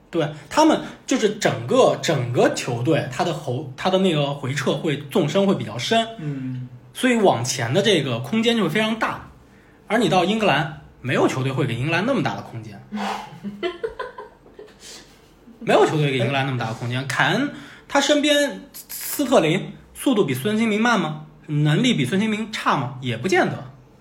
[0.10, 9.30] 对他们就是整个整个球队，他的后他的那个回撤会纵深会比较深，嗯所以往前的这个空间就会非常大。
[9.88, 12.82] 而你到英格兰，没有球队会给英格兰那么大的空间，
[15.60, 17.06] 没有球队给英格兰那么大的空间。
[17.10, 17.52] 凯恩
[17.90, 21.26] 他身边斯特林速度比孙兴民慢吗？
[21.48, 22.98] 能力比孙兴民差吗？
[23.02, 23.54] 也不见得，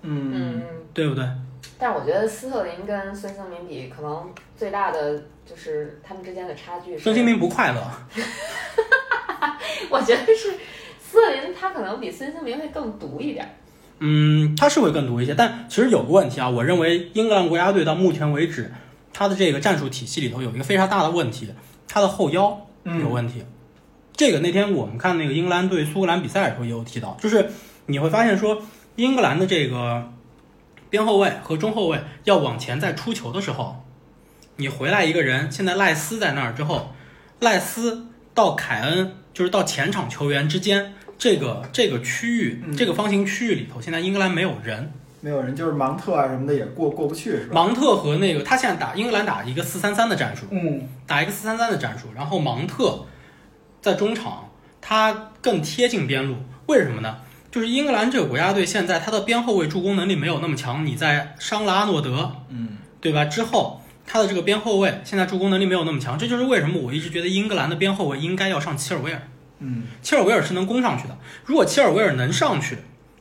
[0.02, 1.24] 嗯嗯，对不对？
[1.78, 7.04] 但是我觉得斯特林跟孙兴民比，可能最大的就是他们之间的差距是。
[7.04, 7.82] 孙兴民不快乐，
[9.90, 10.54] 我觉得是
[10.98, 13.58] 斯特林，他可能比孙兴民会更毒一点。
[13.98, 18.72] 嗯，他是会更毒一些，但其实有个问题啊，我认为英格兰国家队到目前为止，
[19.12, 21.52] 他的这个战术体系里头有一个非常大的问题，
[21.88, 23.44] 他的后腰有问题。
[24.16, 27.50] 这个那天我们看那个英格兰对苏格兰比赛的时候也有提到，就是
[27.86, 28.62] 你会发现说，
[28.96, 30.10] 英格兰的这个
[30.88, 33.84] 边后卫和中后卫要往前再出球的时候，
[34.56, 36.92] 你回来一个人，现在赖斯在那儿之后，
[37.40, 44.92] 赖斯到凯恩就是到前场球员之间这个这个区域、嗯这个方形区域里头，现在英格兰没有人。
[45.20, 47.54] 没有人，就是芒特啊什么的也过过不去是吧？
[47.54, 53.04] 芒特和那个他现在打英格兰打一个四三三的战术，嗯打一个四三三的战术，然后芒特
[53.86, 56.34] 在中场，他更贴近边路，
[56.66, 57.18] 为什么呢？
[57.52, 63.26] 就是英格兰这个国家队现在他的边后卫助攻能力没有那么强，你在伤了阿诺德，嗯对吧？
[63.26, 69.22] 之后他的这个边后卫现在助攻能力没有那么强，这就是为什么我一直觉得英格兰的边后卫应该要上齐尔维尔。
[69.60, 71.16] 嗯切尔维尔是能攻上去的。
[71.44, 72.78] 如果切尔维尔能上去，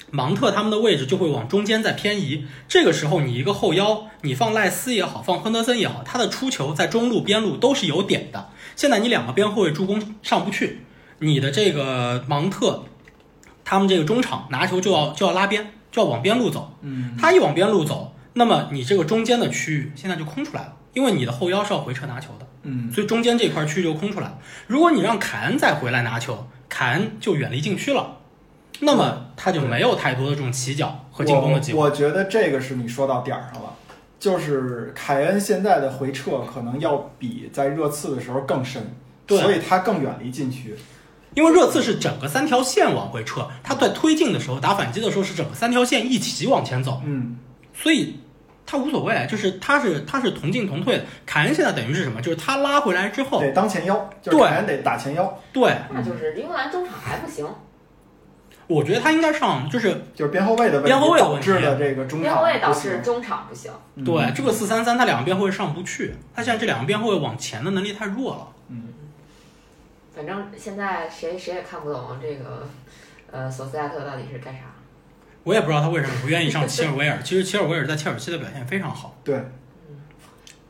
[0.09, 2.47] 芒特他们的位置就会往中间再偏移。
[2.67, 8.49] 这个时候，你一个后腰，你放赖斯也好，放亨德森也好，他的出球在中路、边路都是有点的。
[8.75, 10.81] 现在你两个边后卫助攻上不去，
[11.19, 12.83] 你的这个芒特，
[13.63, 16.73] 他们这个中场拿球就要就要拉边，就要往边路走。
[16.81, 22.45] 嗯他一往边路走，那么你这个中间的区域现在就空出来了，因为你的后腰是要回撤拿球的。
[22.63, 24.37] 嗯所以中间这块区域就空出来了。
[24.67, 28.17] 如果你让凯恩再回来拿球，凯恩就远离禁区了，
[28.79, 31.79] 那么他就没有太多的这种起脚和进攻的机会。
[31.79, 31.85] 我。
[31.85, 33.74] 我觉得这个是你说到点儿上了，
[34.19, 38.81] 就是凯恩现在的回撤可能要比在热刺的时候更深，
[39.27, 40.75] 对所以他更远离禁区。
[41.33, 47.37] 因为热刺是整个三条线往回撤，他在推进的时候、打反击的时候是整个三条线一起往前走，嗯
[47.73, 48.19] 所以
[48.65, 51.03] 他无所谓，就是他是他是同进同退的。
[51.25, 52.21] 凯恩现在等于是什么？
[52.21, 57.45] 就是他拉回来之后，得当前腰，就是对凯恩得打前腰，对那就是英格兰中场还不行，
[58.67, 63.71] 我觉得他应该上，就是就是边后卫的问题边后卫导致的这个中边后卫导场不行致中场不行。
[63.95, 68.47] 嗯对这个四三三，他两个边后卫上不去，他现在这两个边后卫往前的能力太弱了。
[68.69, 68.89] 嗯
[70.15, 72.67] 反正现在谁谁也看不懂这个，
[73.31, 74.61] 呃，索斯亚特到底是干啥。
[75.43, 77.19] 我也不知道他为什么不愿意上齐尔维尔。
[77.21, 79.15] 其实齐尔维尔在切尔西的表现非常好。
[79.23, 79.43] 对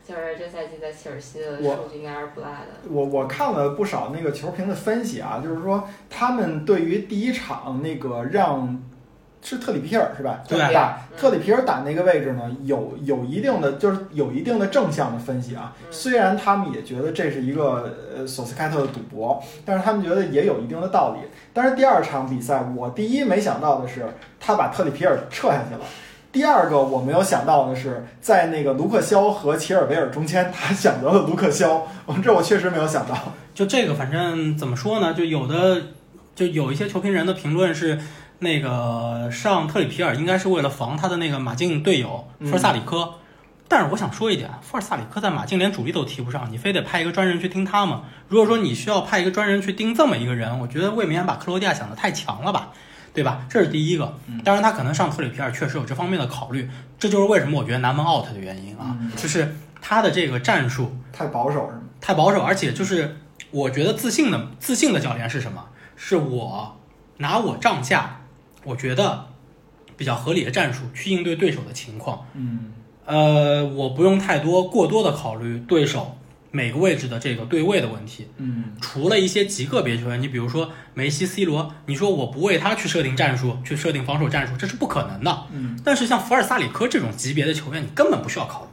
[0.06, 2.88] 就是这赛季在切尔西的我数据应该是不赖的。
[2.88, 8.82] 我我看了不少那个球评的分析啊，就是说他们对于第一场那个让
[9.42, 10.42] 是特里皮尔是吧？
[10.48, 15.72] 对打嗯特里皮尔打那个位置呢，有有一定的就是有一定的正向的分析啊。
[15.80, 21.28] 嗯虽然他们也觉得这是一个呃索斯盖特的赌博，但是他们觉得也有一定的道理。
[21.52, 24.06] 但是第二场比赛，我第一没想到的是
[24.38, 25.80] 他把特里皮尔撤下去了。
[26.36, 31.88] 第二个我没有想到的是，在那个卢克肖和齐尔维尔中间，他选择了卢克肖，
[32.22, 33.16] 这我确实没有想到。
[33.54, 35.14] 就这个，反正怎么说呢？
[35.14, 35.80] 就有的，
[36.34, 37.98] 就有一些球评人的评论是，
[38.40, 43.14] 那个上特里皮尔应该是为了防他的那个马竞队友嗯福尔萨里科。
[43.66, 48.02] 但是我想说一点，富尔萨里科在马竞连主力都提不上，你非得派一个专人去盯他吗？
[48.28, 52.72] 如果说你需要派一个专人去盯这么一个人，我觉得未免把克罗地亚想的太强了吧，
[53.16, 53.44] 对吧？
[53.50, 54.14] 这是第一个。
[54.44, 61.82] 当然，他可能上特里皮尔确实有这方面的考虑，这就是为什么我觉得南门 out 的原因啊，嗯就是他的这个战术太保守是吗？
[62.00, 63.16] 太保守，而且就是
[63.50, 65.64] 我觉得自信的自信的教练是什么？
[65.96, 66.76] 是我
[67.16, 68.20] 拿我帐下
[68.64, 69.26] 我觉得
[69.96, 72.26] 比较合理的战术去应对对手的情况。
[72.34, 72.72] 嗯
[73.06, 76.18] 呃，我不用太多过多的考虑对手
[76.56, 78.26] 每个位置的这个对位的问题。
[78.38, 85.46] 嗯除了一些极个别球员，你比如说梅西、C 罗，你说我不为他去设定战术，去设定防守战术，这是不可能的。
[85.52, 88.68] 嗯但是像福尔萨里科这种级别的球员，你根本不需要考虑，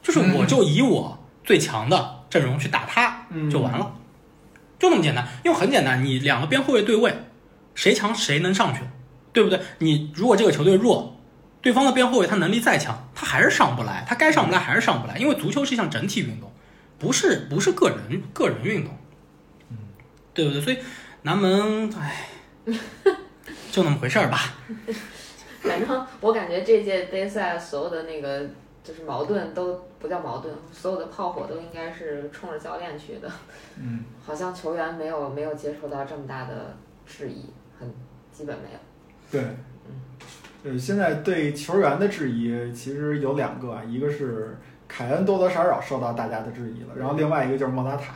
[0.00, 3.94] 就是我就以我最强的阵容去打他嗯就完了，
[4.78, 5.26] 就那么简单。
[5.44, 7.12] 因为很简单，你两个边后卫对位，
[7.74, 8.80] 谁强谁能上去，
[9.32, 9.60] 对不对？
[9.78, 11.20] 你如果这个球队弱，
[11.60, 16.52] 对方的边后卫他能力再强，他还是上不来，他该上不来还是上不来，因为足球是一项整体运动，
[17.04, 18.96] 不是不是个人个人运动，
[19.70, 19.76] 嗯
[20.32, 20.60] 对不对？
[20.62, 20.78] 所以
[21.20, 22.26] 南门，唉，
[23.70, 24.38] 就那么回事儿吧。
[25.60, 28.48] 反正我感觉这届杯赛所有的那个
[28.82, 33.30] 就是矛盾都不叫矛盾，所有的炮火都应该是冲着教练去的。
[33.76, 36.74] 嗯，好像球员没有没有接受到这么大的
[37.06, 37.44] 质疑，
[37.78, 37.92] 很
[38.32, 38.78] 基本没有。
[39.30, 39.42] 对。
[40.64, 44.56] 呃，现在对球员的质疑其实有两个啊，一个是
[44.94, 48.14] 凯恩多多少少受到大家的质疑了，然后另外一个就是莫拉塔。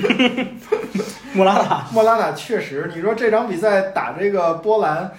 [1.32, 5.12] 莫拉塔， 莫拉塔确实，你说这场比赛打这个波兰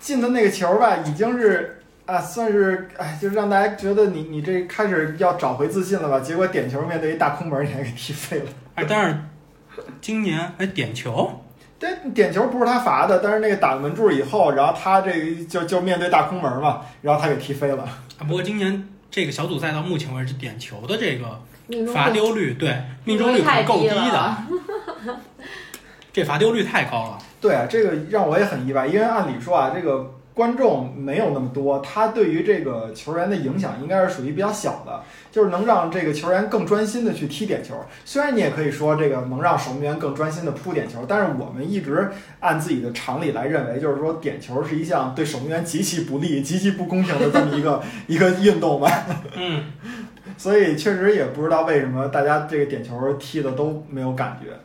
[0.00, 6.18] 进的那个球吧，已经是啊，算是哎，就是让大家觉得你你这开始要找回自信了吧？
[6.20, 8.46] 结果点球面对一大空门，你还给踢飞了。
[8.74, 9.18] 哎，但是
[10.00, 11.42] 今年哎点球，
[11.78, 17.84] 对，点球不是他罚的，但是那个打门柱以后，然后他这个就就面对大空门嘛，然后他给踢飞了。
[17.84, 21.42] 啊不过今年这个小组赛到目前为止点球的这个
[21.92, 24.36] 罚丢率，对命中率可是够低的，
[26.12, 27.18] 这罚丢率太高了。
[27.40, 37.74] 对啊，这个让我也很意外，因为按理说啊，这个观众没有那么多，他对于这个球员的影响应该是属于比较小的，就是能让这个球员更专心的去踢点球。
[38.06, 48.90] 虽然你也可以说这个能让守门员更专心的扑点球，但是我们一直按自己的常理来认为，就是说点球是一项对守门员极其不利、极其不公平的这么一个 一个运动吧。
[49.36, 49.64] 嗯，
[50.38, 54.56] 所以确实也不知道为什么大家这个点球踢的都没有感觉。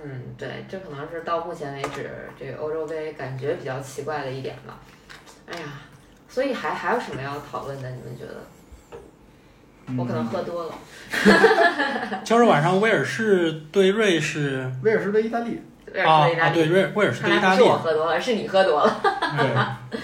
[0.00, 2.08] 嗯，对，这可能是到目前为止
[2.38, 4.78] 这个欧洲杯感觉比较奇怪的一点吧。
[5.50, 5.66] 哎呀，
[6.28, 7.90] 所以还还有什么要讨论的？
[7.90, 8.34] 你们觉得？
[9.96, 10.74] 我可能喝多了。
[12.22, 15.62] 今儿晚上威尔士对瑞士 威尔士对意大利，
[15.94, 19.00] 威尔啊啊，士意大利对瑞威尔士对意大利，是我喝多了，是你喝多了。
[19.38, 20.00] 对。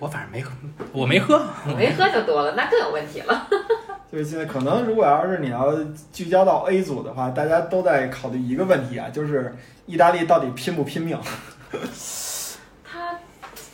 [0.00, 0.50] 我反正没喝，
[0.92, 3.48] 我没喝，我没喝就多了，那更有问题了。
[4.12, 5.72] 就是现在可能，如果要是你要
[6.12, 11.18] 聚焦到 A 组的话，大家都在考虑一个问题啊，就是意大利到底拼不拼命？
[12.84, 13.12] 他，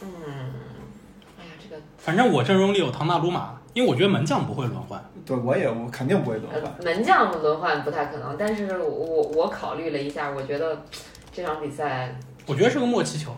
[0.02, 0.08] 嗯，
[1.38, 5.00] 哎呀，这个反正我阵容里有唐纳鲁马，因为我觉得门将不会轮换。
[5.24, 6.60] 对我也我肯定不会轮换。
[6.60, 10.82] 呃门将轮换不太可能，但是我我我考虑了一下，我觉得
[11.32, 12.12] 这场比赛，
[12.46, 13.30] 我觉得是个默契球。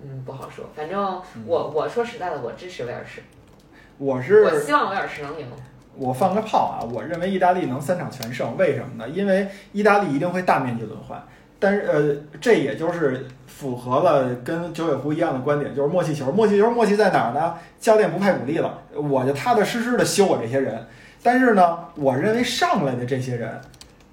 [0.00, 0.64] 嗯，不好说。
[0.76, 3.20] 反正我我说实在的，我支持威尔士，
[3.98, 5.48] 我是我希望威尔士能赢。
[5.96, 9.08] 我放个炮啊，我认为意大利能三场全胜，为什么呢？
[9.08, 11.20] 因为意大利一定会大面积轮换，
[11.60, 16.32] 但是呃，这也就是符合了跟九尾狐一样的观点，就是默契球。
[16.32, 17.54] 默契球默契在哪儿呢？
[17.78, 20.84] 教练不派主力了，我就踏踏实实的修我这些人。
[21.22, 23.60] 但是呢，我认为上来的这些人，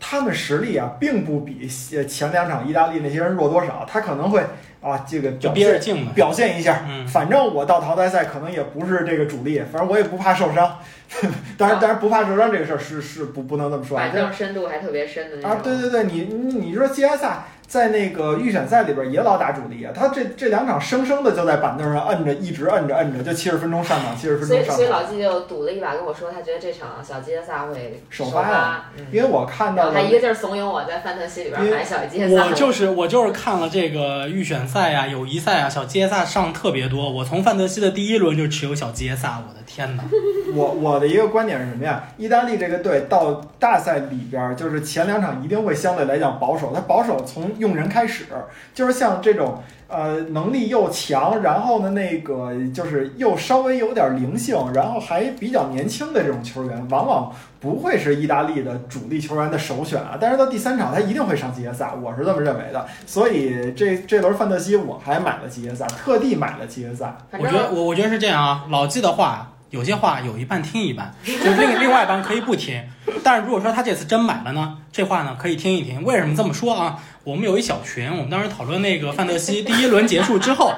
[0.09, 4.41] 他们实力啊，并不比呃前两场意大利那些人弱多少，他可能会
[4.81, 6.05] 啊这个表现劲。
[6.13, 6.85] 表现一下。
[6.87, 10.79] 嗯，反正我到淘汰赛可能也不是这个主力，反正我也不怕受伤。
[11.57, 14.15] 当然，当然不怕受伤这个事儿是是不不能这么说啊板。
[14.15, 24.77] 凳深度还特别深的那啊，对对对，你你你说季安萨在那个预选赛里边也老打主力啊，他这这两场生生的就在板凳上摁着，一直摁着摁着，就七十分钟上场，七十分所以钟上场。
[24.77, 32.45] 所以老季就赌了一把，跟我说他觉得这场小杰萨会首发发呀嗯，因为我看到了他一个劲儿怂恿我在范特西里边买小杰萨。
[32.45, 37.11] 我就是我就是看了这个预选赛啊、友谊赛啊，小杰萨上特别多。
[37.11, 40.03] 我从范特西的第一轮就持有小杰萨，我的天哪！
[40.55, 42.03] 我我的一个观点是什么呀？
[42.17, 46.71] 意大利这个队到大赛里边儿，就是前两场一定会相对来讲保守。
[46.73, 48.25] 他保守从用人开始，
[48.73, 60.17] 就是像这种呃能力又强，然后呢那个就是又稍微有点灵性，然后还比较年轻的这种球员，往往不会是意大利的主力球员的首选啊。
[60.19, 62.85] 但是到第三场他一定会上吉耶萨，我是这么认为的。
[63.05, 67.17] 所以这这轮范特西我还买了吉耶萨，特地买了吉耶萨。
[67.31, 72.81] 我觉得我我觉得是这样啊，老季的话有些话有一半听一半， 就是另另外一半可以不听。
[73.23, 76.03] 但是如果说他这次真买了呢，这话呢可以听一听。
[76.03, 76.97] 为什么这么说啊？
[77.27, 80.71] 我们有一小群，我们当时讨论那个范德西 第一轮结束之后，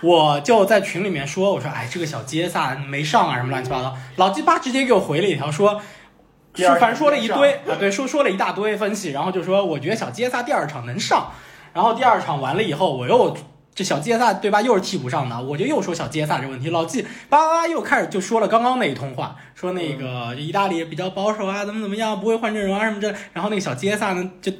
[0.00, 3.96] 我就在群里面说，我说哎这个小杰萨没上啊什么乱七八糟。
[4.14, 5.82] 老季巴直接给我回了一条说。
[6.54, 11.32] 说反正说了一堆啊，对，说说了一大堆分析，然后就说我觉得小杰萨第二场能上，
[11.72, 13.36] 然后第二场完了以后，我又
[13.74, 24.52] 这小杰萨对吧，又是替补上的，我就又说小杰萨这问题，老季叭叭叭又开始就说了刚刚那一通话，说那个意大利比较保守啊，怎么怎么样，不会换阵容啊什么这，然后那个小杰萨呢就。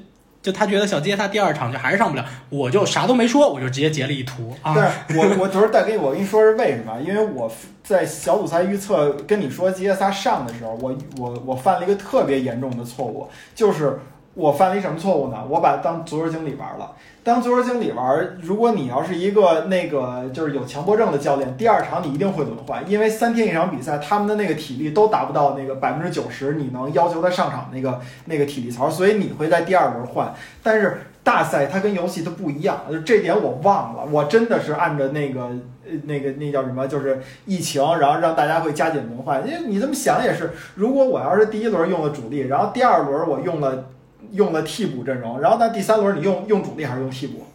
[0.49, 4.72] 就他觉得小杰萨第二场就还是上不了，我就啥都没说，我就直接截了一图啊。
[4.72, 6.99] 对我，我昨儿带给我跟你说是为什么？
[7.03, 7.53] 因为我
[7.84, 14.01] 在小组赛预测跟你说吉耶萨上的时候，我我我犯了一个特别严重的错误，就是
[14.32, 15.36] 我犯了一什么错误呢？
[15.51, 16.92] 我把他当足球经理玩了。
[17.29, 30.35] 当足球经理玩，如果你要是一个那个就是有强迫症的教练，第二场你一定会轮换，因为三天一场比赛，他们的那个体力都达不到那个百分之九十，你能要求他上场那个那个体力槽，所以你会在第二轮换。
[30.62, 35.43] 但是大赛它跟游戏它不一样，就这点我忘了，我真的是按照那个
[35.85, 39.47] 呃那个那叫什么，就是疫情，然后让大家会加紧轮换。
[39.47, 43.85] 因为你这么想也是，如果我要是第一轮用了主力，然后第二轮我用了
[44.33, 47.47] 用了替补阵容，然后那第三轮你用用主力还是用替补，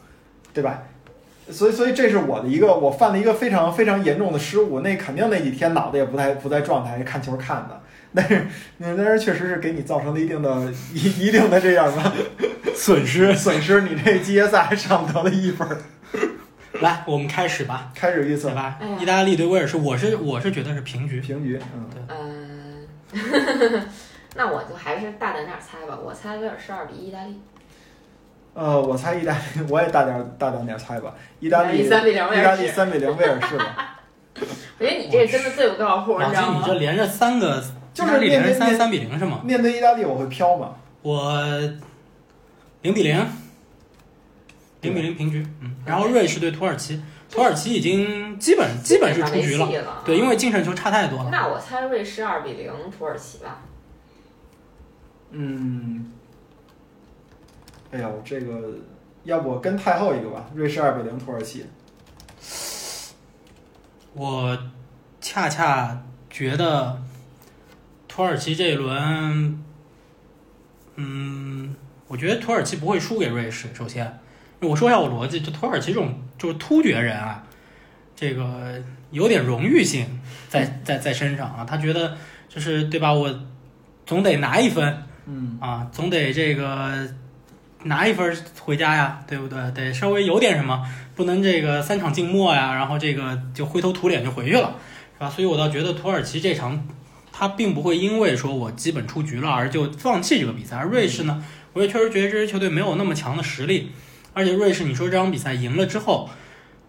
[0.54, 0.84] 对吧？
[1.50, 4.80] 所以，所以这是我的一个，我犯了一个非常非常严重的失误。
[4.80, 7.82] 那肯定那几天脑子也不太不在状态，看球看的。
[8.16, 8.48] 但是
[8.78, 12.14] 那但是确实是给你造成了一定的一一定的这样的
[12.74, 13.36] 损失。
[13.36, 15.78] 损失，你这季后赛上不得了一分儿。
[16.80, 18.88] 来，我们开始吧，开始预测吧哎？
[19.02, 21.20] 意大利对威尔士，我是我是觉得是平局。
[21.20, 23.20] 平局，嗯，对
[23.74, 23.86] 嗯，
[24.36, 27.40] 那我就还是大胆点儿猜吧，我猜威尔士二比一意大利，
[28.54, 32.68] 呃，我猜意大利，我也大点儿大胆点儿猜吧，意大利三比零意大利。
[32.68, 34.00] 三比零威尔士吧
[34.80, 36.74] 我觉得你这真的最不靠谱，你知道吗你这？
[36.80, 37.64] 连着三个，
[37.94, 39.42] 就是连着三三比零是吗？
[39.44, 41.40] 面对意大利我会飘吗，我
[42.82, 43.16] 零比零，
[44.82, 45.46] 零比零平局。
[45.62, 49.68] 嗯，然后瑞士对土耳其，土耳其已经基本基本是出局了。
[49.68, 50.02] 了。
[50.04, 51.30] 对，因为净胜球差太多了。
[51.32, 53.60] 那我猜瑞士二比零土耳其吧。
[55.36, 56.06] 嗯，
[57.92, 58.76] 哎呦，这个
[59.24, 61.66] 要不我跟太后一个吧，瑞士二比零土耳其，
[64.14, 64.56] 我
[65.20, 67.02] 恰恰觉得
[68.08, 69.64] 土耳其这一轮，
[70.98, 71.76] 嗯，
[72.08, 73.70] 我觉得土耳其不会输给瑞士。
[73.74, 74.20] 首先，
[74.62, 77.44] 我说一下我逻辑，就土耳其这种就是突厥人啊，
[78.16, 78.80] 这个
[79.10, 82.16] 有点荣誉性在在在身上啊，他觉得
[82.48, 83.34] 就是对吧，我
[84.06, 84.96] 总得拿一分
[85.26, 87.08] 嗯，啊，总得这个
[87.84, 89.58] 拿一分回家呀，对不对？
[89.72, 94.76] 得稍微有点什么，不能这个三场静默呀，然后这个就灰头土脸就回去了，
[95.16, 95.30] 是吧？
[95.30, 96.86] 所以我倒觉得土耳其这场
[97.32, 101.44] 他并不会因为说我基本出局了而就放弃这个比赛，而瑞士呢，
[101.74, 103.92] 我也确实觉得这支球队没有那么强的实力，
[104.34, 106.30] 而且瑞士你说这场比赛赢了之后。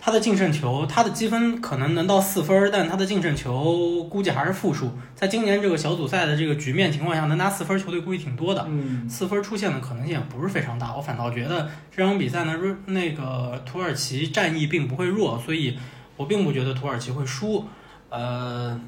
[0.04, 4.90] 他的净胜球，他的积分可能能到四分，但他的净胜球估计还是负数。
[5.14, 8.66] 在今年这个小组赛的这个局面情况下，能拿四分球队估计挺多的。
[8.68, 15.78] 嗯，四分出现的可能性也不是非常大，我反倒觉得这场比赛呢，瑞那个土耳其战役并不会弱，所以
[16.18, 17.64] 我并不觉得土耳其会输。
[18.10, 18.78] 呃，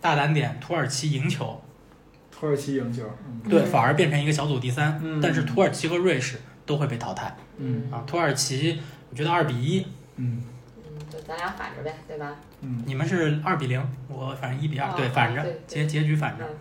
[0.00, 1.60] 大胆点，土耳其赢球，
[2.30, 4.98] 土耳其赢球，嗯对，嗯反而变成一个小组第三。
[5.04, 8.02] 嗯但是土耳其和瑞士都会被淘汰嗯啊。
[8.06, 9.86] 土耳其，我觉得二比一，
[10.16, 10.42] 嗯
[11.26, 12.36] 咱俩反着呗，对吧？
[12.60, 16.44] 嗯，你们是二比零，我反正一比二、哦对，反着对结结局反着。
[16.44, 16.56] 嗯，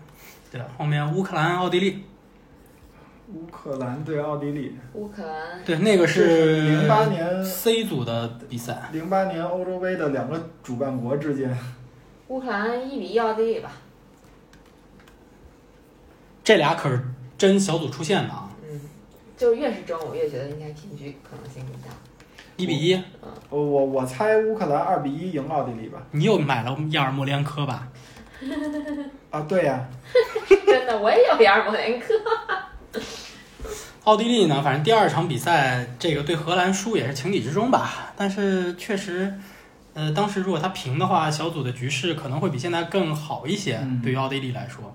[0.52, 2.04] 对，后面乌克兰、奥地利，
[3.34, 8.90] 乌克兰对奥地利，乌克兰对，那个是是零八年 C 组的比赛。
[8.92, 11.56] 零八年欧洲杯的两个主办国之间，
[12.28, 13.72] 乌克兰一比一奥地利吧。
[16.44, 17.02] 这俩可是
[17.38, 18.82] 真小组出线的啊，嗯，
[19.38, 21.88] 就越是争，我越觉得应该平局可能性更大。
[22.58, 23.02] 一比一。
[23.50, 26.00] 我我我猜乌克兰二比一赢奥地利吧。
[26.12, 27.88] 你又买了亚尔莫连科吧？
[29.32, 29.86] 啊，对呀、
[30.66, 32.14] 真的，我也有亚尔莫连科。
[34.04, 38.12] 奥地利呢，反正第二场比赛这个对荷兰输也是情理之中吧。
[38.18, 39.34] 但是确实，
[39.94, 44.94] 呃，当时如果他平的话，小组的局势可能会比现在更好一些，嗯对于奥地利来说。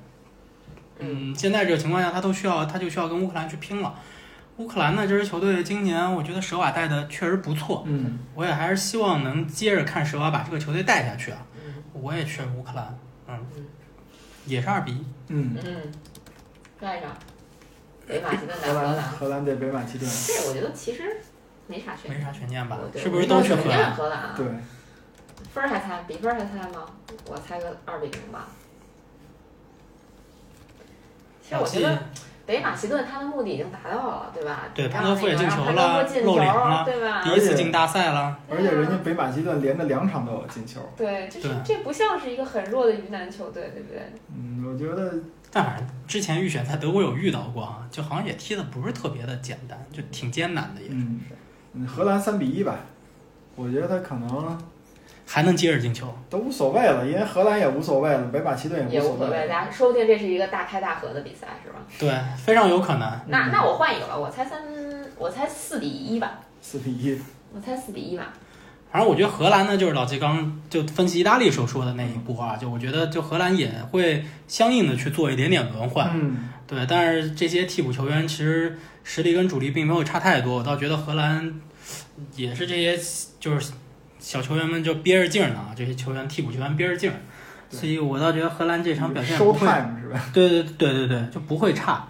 [0.99, 3.95] 嗯，现在这个情况下，他都需要，他就需要跟乌克兰去拼了。
[4.59, 11.39] 乌克兰呢，这支球队今年我觉得舍瓦带的确实不错，嗯，我也还是希望能接着看舍瓦把这个球队带下去啊。
[11.55, 12.97] 嗯我也选乌克兰，
[13.27, 13.67] 嗯嗯，
[14.47, 15.07] 也是二比一。
[15.29, 15.93] 嗯，嗯，
[16.81, 17.11] 下一场，
[18.07, 21.19] 北马其顿打荷兰荷兰，对北马其顿，这我觉得其实
[21.67, 22.21] 没啥悬没。
[22.21, 23.53] 啥悬念吧是不是都去？
[23.55, 23.65] 荷
[24.09, 24.35] 兰啊？
[24.37, 24.47] 对，
[25.53, 26.87] 分儿还猜，比分儿还猜吗？
[27.27, 28.49] 我猜个二比零吧。
[31.43, 31.99] 其实我觉得
[32.49, 34.63] 北马其顿他的目的已经达到了，对吧？
[34.75, 37.21] 对让潘德夫也进球了露脸了对吧？
[37.23, 40.81] 第一次进大赛了，而且人家北马其顿连着两场都有进球。
[40.97, 44.01] 对，就是这不像是一个很弱的鱼腩球队，对不对？
[44.35, 45.13] 嗯，我觉得
[45.53, 51.21] 但反正之前预选赛德国有遇到过啊，就好像也踢的不是特别的简单，就挺艰难的也是，嗯，
[51.75, 52.77] 嗯荷兰三比一吧，
[53.57, 54.59] 我觉得他可能
[55.31, 56.13] 还能接着进球。
[56.31, 59.49] 都无所谓了，因为荷兰也无所谓了，北马其顿也无所谓，无所谓。
[59.49, 61.79] 大家说不定这是一个大开大合的比赛，是吧？
[61.99, 62.11] 对，
[62.43, 63.07] 非常有可能。
[63.09, 64.59] 嗯那那我换一个吧，我猜三，
[65.19, 67.21] 我猜四比一吧，四比一，
[67.55, 68.33] 我猜四比一吧。
[68.91, 81.61] 反正我觉得荷兰呢，就是老季刚就分析意大利时候说的那一步啊，就我觉得就荷兰也会相应的去做一点点轮换，嗯，对，但是这些替补球员其实实力跟主力并没有差太多，我倒觉得荷兰
[82.35, 82.99] 也是这些
[83.39, 83.73] 就是
[84.19, 87.17] 小球员们就憋着劲儿呢啊，这些球员替补球员憋着劲儿，
[87.71, 89.67] 所以我倒觉得荷兰这场表现不会，
[90.03, 90.21] 是吧？
[90.35, 92.09] 对对对对对，就不会差，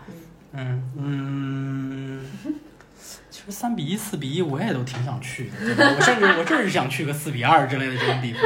[0.53, 2.25] 嗯嗯。
[3.31, 8.43] 其实三比一、四比一，我也都挺想去的，对吧我甚至我甚至想去个四比二之类的这种比分，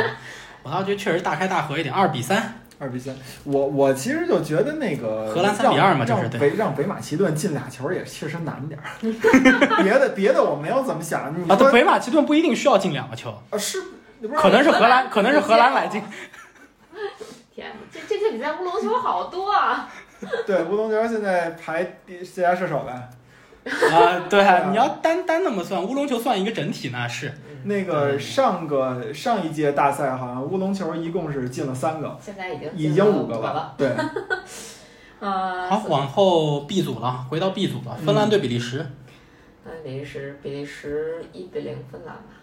[0.63, 3.15] 我倒觉得确实大开大合一点，二比三，二比三，
[3.45, 8.91] 我我其实就觉得那个荷兰三比二嘛让就是让北让北马其顿进俩球也确实难点儿，
[9.85, 13.81] 别的别的我没有怎么想，你啊，说对，北马其顿不一定需要进两个球，啊是，
[14.37, 16.03] 可能是荷兰，可能是荷兰来进。
[17.55, 19.89] 天，这这这比赛乌龙球好多啊。
[20.45, 23.11] 对，乌龙球现在排第最佳射手呗。
[23.93, 27.33] 啊，对啊你要单单那么算，乌龙球算一个整体那是。
[27.65, 33.41] 那个上个上一届大赛好像乌龙球一共是进了三个，现在已经已经五个了。
[33.41, 33.75] 个了。
[33.79, 33.89] 对，
[35.21, 38.85] 呃，好，往后 B 组了，回到 B 组了，芬兰对比利时。
[39.65, 42.43] 那比利时，比利时一比零芬兰吧。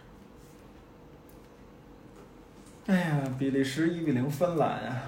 [2.87, 5.01] 哎呀，比利时一比零芬兰呀。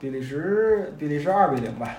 [0.00, 1.96] 比利时，比利时二比零吧。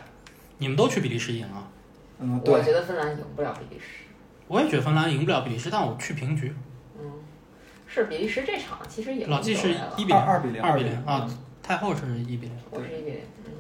[0.58, 1.72] 你们都去比利时赢啊？
[2.20, 3.86] 嗯，我，觉得芬兰赢不了比利时。
[4.48, 6.54] 我也觉得芬兰赢不了比利时，但我去平局。
[7.00, 7.12] 嗯，
[7.88, 11.28] 是比利时这场其实也老季是一比零，二二比零，二比比零啊，
[11.62, 12.58] 太后是一比零。
[12.72, 13.20] 我是一比零。
[13.46, 13.52] 嗯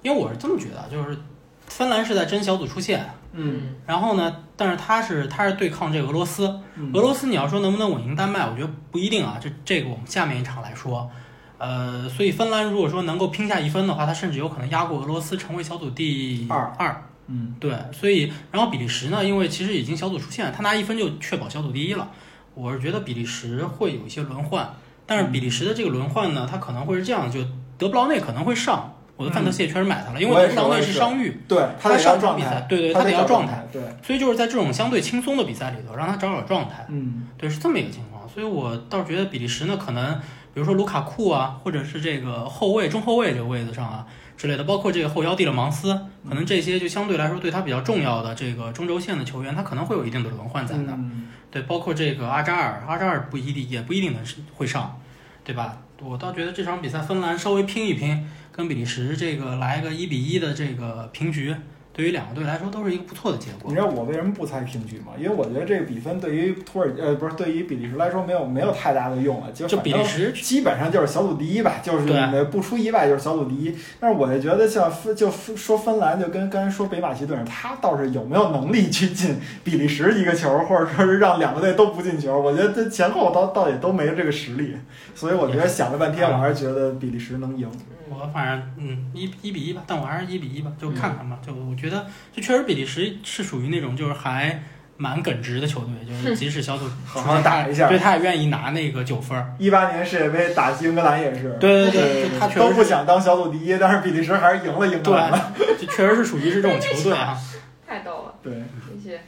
[0.00, 1.18] 因为我是这么觉得，就是
[1.66, 9.38] 芬兰是在真小组出线，嗯然后呢，但是他是他是对抗这个俄罗斯，嗯，俄罗斯你要说能不能稳赢丹麦，我觉得不一定啊。
[9.40, 11.10] 这这个我们下面一场来说，
[11.58, 17.02] 呃，所以芬兰如果说能够拼下一分的话，他甚至有可能压过俄罗斯，成为小组第二二。
[17.28, 22.10] 嗯对，所以然后比利时呢，因为其实已经小组出线，他拿一分就确保小组第一了。
[22.54, 24.68] 我是觉得比利时会有一些轮换，
[25.06, 27.40] 但是比利时的这个轮换呢，他可能会是这样，就
[27.76, 28.94] 德布劳内可能会上。
[29.16, 36.86] 我的范德西也确实买他了，因为德布劳内是伤愈，对他上场比状态赛对对他得找要状态态，对，所以就是在这种相对轻松的比赛里头，让他找找状态。
[36.88, 40.14] 嗯对，是这么一个情况，所以我倒是觉得比利时呢，可能
[40.54, 44.06] 比如说卢卡库啊，或者是这个后卫、中后卫这个位子上啊
[44.38, 45.92] 之类的，包括这个后腰蒂勒芒斯，
[46.26, 50.92] 可能这些就相对来说对他比较重要的这个中轴线的球员，他可能会有一定的轮换在那。
[50.92, 55.00] 嗯对，包括这个阿扎尔，阿扎尔不一定也不一定能是会上，
[55.42, 55.78] 对吧？
[56.00, 61.56] 我倒觉得这场比赛芬兰稍微拼一拼，跟比利时这个来个一比一的这个平局，
[61.98, 63.80] 对于两个队来说都是一个不错的结果你知。
[63.80, 65.14] 道我为什么不猜平局吗？
[65.18, 73.76] 因为我觉得这个比分对于土耳呃不是对于比利时来说没有没有太大的用了，就比利时基本上就是小组第一吧，就是对不出意外就是小组第一。
[73.98, 82.40] 但是我就觉得像芬就说芬兰就跟刚才说北马其顿，他倒是有没有能力去进比利时一个球，或者说是让两个队都不进球？
[82.40, 84.76] 我觉得这前后倒倒也都没这个实力，
[85.16, 87.68] 所以我觉得想了半天，嗯我还是觉得比利时能赢。
[88.10, 91.38] 嗯我反正嗯一一比一吧，但我还是一比一吧，就看看吧。
[91.44, 94.62] 就我觉得，就确实比利时是属于那种就是还
[94.96, 99.54] 蛮耿直的球队，就是即使小组 好好打一下对他也愿意拿那个九分儿。
[99.58, 105.52] 一八年世界杯打英格兰也是，对对对，就他确都不想当小组第一，但是比利时还是赢了英格兰了。
[105.78, 107.38] 就确实是属于是这种球队啊。
[107.86, 108.34] 太逗了。
[108.42, 108.52] 对，
[109.00, 109.20] 谢谢，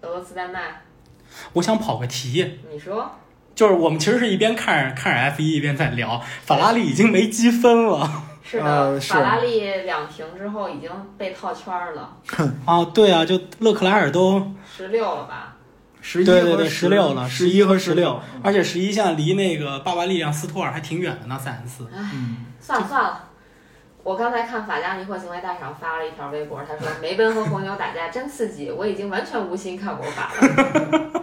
[0.00, 0.80] 俄罗斯丹麦，
[1.54, 3.10] 我想跑个题，你说
[3.54, 8.24] 就是我们其实是一边看着看着 F 一一边在聊，法拉利已经没积分了。
[8.44, 12.16] 是的，呃是法拉利两停之后已经被套圈儿了，
[12.66, 15.56] 啊，对啊，就勒克莱尔都，十六了吧？
[16.00, 21.86] 十一对对对和十16了十一和十六，而且十一现在离那个巴巴利亚斯托尔还挺远的呢，塞恩斯。
[21.94, 23.28] 嗯，算了算了，
[24.02, 31.10] 我刚才看法加尼克行为大赏发了一条微博，他说梅奔和红牛打架真刺激，我已经完全无心看国法了。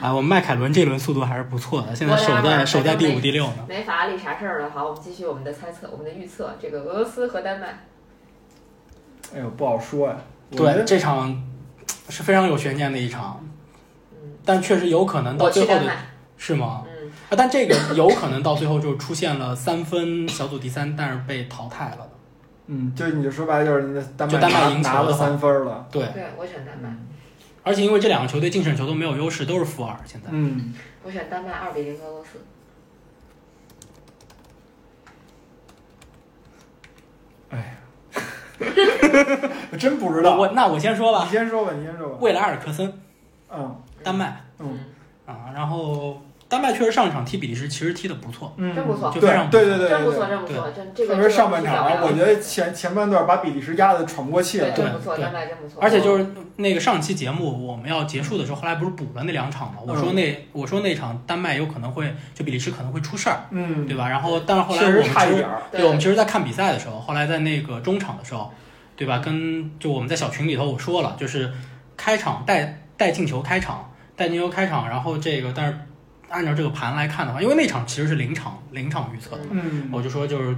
[0.00, 3.64] 啊，我们迈凯伦这轮速度还是不错的，现在守在反守在第五、第六呢。
[3.68, 7.84] 没法拉利啥事儿了，好，我们继续我们的猜测，我们的预测，这个俄罗斯和丹麦，
[9.34, 10.16] 哎呦，不好说呀。
[10.50, 11.42] 对，这场
[12.08, 13.44] 是非常有悬念的一场，
[14.12, 15.90] 嗯，但确实有可能到最后的
[16.36, 16.84] 是吗？
[16.86, 22.10] 嗯，啊，但这个有可能到最后就出现了三分小组第三，但是被淘汰了的。
[22.66, 25.86] 嗯，就你就说白了就是那丹就麦丹麦赢球拿拿了的话三分了。
[25.90, 26.88] 对，对我选丹麦，
[27.64, 29.98] 而且因为这两个球队净胜球都没有优势，都是负二。
[30.04, 32.38] 现在嗯，我选丹麦二比零俄罗斯。
[39.72, 40.36] 我 真不知道。
[40.36, 42.18] 我那我先说吧你，先说吧，你先说吧。
[42.20, 42.92] 未来尔克森，
[43.50, 44.78] 嗯丹麦嗯
[45.26, 50.28] 啊，然后丹麦确实上场踢比利时，其实踢得不错，嗯，真不错就非常不错对对对对真不错，对。
[50.28, 54.74] 真不错，真这个特别是上半场啊，我觉得前前半段把比利时压得喘不过气对来。
[54.74, 56.26] 真不错，对丹麦真不错，而且就是
[56.56, 59.78] 那个上期节目我们要结束的时候，后来不是补了那两场嘛？
[59.86, 64.08] 我说嗯那我说那场丹麦有可能会就比利时可能会出事儿，嗯，对吧？
[64.08, 65.48] 然后但是后来我们其实差一点。
[65.72, 68.52] 对，我们其实，在看比赛的时候，后来在那个中场的时候，
[68.96, 69.18] 对吧？
[69.18, 71.50] 跟就我们在小群里头我说了，就是
[71.96, 75.76] 开场带带进球开场，带进球开场，然后这个但是
[76.34, 80.56] 按照这个盘来看的话，因为那场其实是临场临场预测的，嗯，我就说就是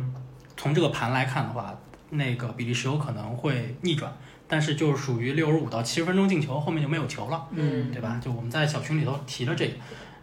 [0.56, 1.78] 从这个盘来看的话，
[2.10, 4.10] 那个比利时有可能会逆转，
[4.48, 8.18] 但是就是属于六十五到七十分钟进球，后面就没有球了，嗯对吧？
[8.24, 9.74] 就我们在小群里头提了这个，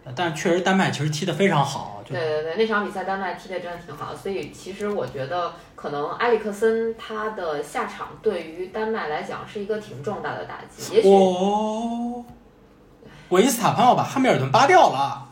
[0.06, 12.26] 呃但确实丹麦其实踢得非常好，对对对，那场比赛丹麦踢得真的挺好，所以其实我觉得可能埃里克森他的下场对于丹麦来讲是一个挺重大的打击，也许哦，
[13.34, 15.28] 维斯塔潘要把汉密尔顿扒掉了。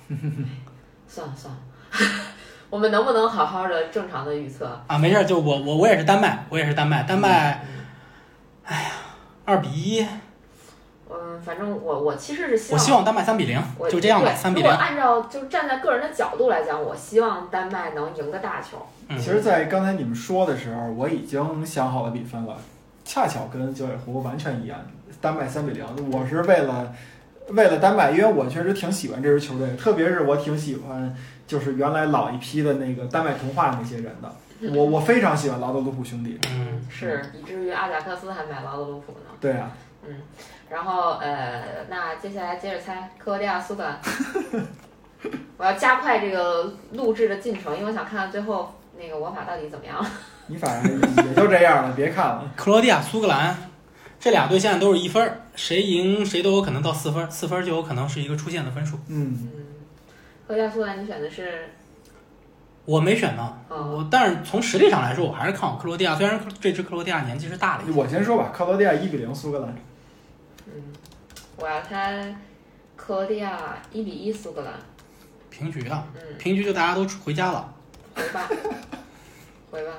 [1.08, 1.60] 算 了算了，
[2.70, 4.82] 我们能不能好好的正常的预测？
[4.88, 7.66] 啊，没事儿，就我我我也是丹麦，我也是丹麦，丹麦，
[8.66, 8.90] 哎呀，
[9.46, 10.06] 二比一，
[11.10, 14.70] 嗯，反正我我其实是希望，我希望丹麦三比零，就这样吧，三比零。
[14.70, 18.86] 如果按照就是站在个人的角度来讲，我希望丹麦能赢个大球。
[19.10, 22.56] 嗯，其实，在刚才你们说的时候，我已经想好了比分了，
[23.04, 24.80] 恰巧跟九尾狐完全一样，
[25.20, 25.86] 丹麦三比零。
[26.12, 26.94] 我是为了
[27.50, 31.16] 为了丹麦，因为我确实挺喜欢这支球队，特别是我挺喜欢
[31.46, 34.34] 就是原来老一批的那个丹麦童话那些人的，
[34.74, 36.40] 我我非常喜欢劳德鲁普兄弟。
[36.50, 39.30] 嗯，是，以至于阿贾克斯还买劳德鲁普呢。
[39.40, 39.72] 对啊，
[40.08, 40.22] 嗯
[40.70, 44.00] 然后呃，那接下来接着猜克罗地亚、苏格兰。
[45.58, 50.04] 我要加快这个录制的进程，因为我想看看最后那个我法到底怎么样。
[50.48, 52.52] 你反正也就这样了，别看了。
[52.56, 53.56] 克罗地亚、苏格兰
[54.22, 58.96] 这俩队现在都是一分儿，谁赢谁都有可能到四分，四分就有可能是一个出线的分数。
[59.08, 59.52] 嗯，嗯，
[60.48, 61.68] 克罗地亚、苏格兰，你选的是？
[62.86, 66.16] 我没选呢，哦我但是从实力上来说，我还是看好克罗地亚。
[66.16, 69.76] 虽然这支克罗地亚年纪是大了一些，我先说吧，克罗地亚一比零苏格兰。
[70.68, 70.74] 嗯，
[71.58, 72.36] 我要猜
[72.96, 74.74] 克罗地亚一比一苏格兰。
[75.50, 77.74] 平局啊，嗯，平局就大家都回家了。
[78.14, 78.48] 回吧，
[79.72, 79.92] 回吧。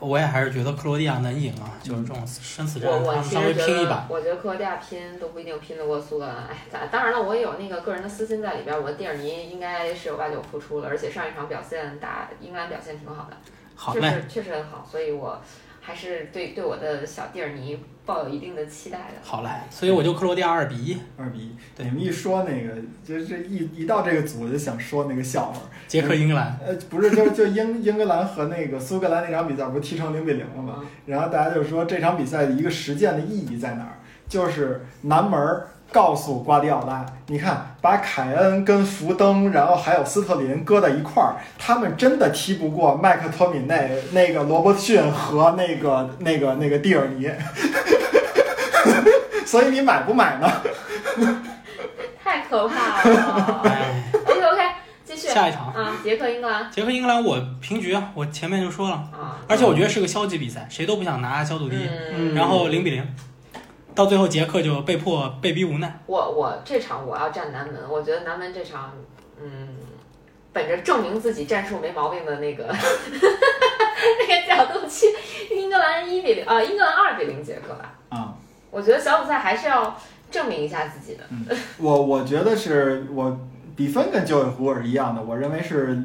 [0.00, 3.96] 我也还是觉得克罗地亚能赢啊，就是这种生死战，我我他们稍微其实觉拼一把。
[3.96, 6.36] 得，我觉得克罗地亚拼都不一定拼得过苏格兰。
[6.48, 8.82] 哎，咱当然了，我也有那个个人的私心在里边儿。
[8.82, 13.36] 我的蒂尔尼应该是有八九复出了，而且上一场表现打英格兰表现挺好的，
[13.74, 15.40] 好嘞，确实确实很好，所以我
[15.80, 19.20] 还是对对我的小蒂尔尼抱有一定的期待的。
[19.22, 22.72] 好嘞，所以我就克罗地亚二比一，二比一，对你们一说那个，
[23.04, 25.60] 就是一一到这个组，我就想说那个笑话。
[25.88, 26.58] 捷克英格兰。
[26.64, 30.76] 呃，不是，就就英英格兰和那个苏格兰那场比赛，不是踢成零比零了吗？
[30.78, 33.98] 嗯然后大家就说这场比赛的一个实践的意义在哪儿？
[34.28, 47.30] 就是南门儿告诉瓜迪奥拉，你看，把凯恩跟福登，然后还有斯特林搁在一块儿，他们真的踢不过麦克托米内、那个罗伯逊和那个那个那个蒂尔尼。
[49.46, 50.50] 所以你买不买呢？
[52.22, 53.60] 太可怕了。
[53.64, 54.62] 哎，OK OK，
[55.04, 55.28] 继续。
[55.28, 56.68] 下一场，啊，捷克英格兰。
[56.70, 63.06] 捷克英格兰我平局啊，我前面就说了，啊，而且我觉得是个消极比赛，谁都不想拿小组第一，嗯，然后零比零，
[63.96, 66.00] 到最后杰克就被迫被逼无奈。
[66.06, 68.92] 我我这场我要站南门，我觉得南门这场，
[69.42, 69.68] 嗯，
[70.52, 75.06] 本着证明自己战术没毛病的那个 那个角度去，
[75.54, 77.94] 英格兰一比零啊，英格兰二比零杰克吧。
[78.10, 78.34] 啊、
[78.70, 79.98] 我觉得小组赛还是要
[80.30, 81.24] 证明一下自己的。
[81.78, 83.40] 我我觉得是我
[83.74, 86.02] 比分跟九尾狐是一样的，我认为是，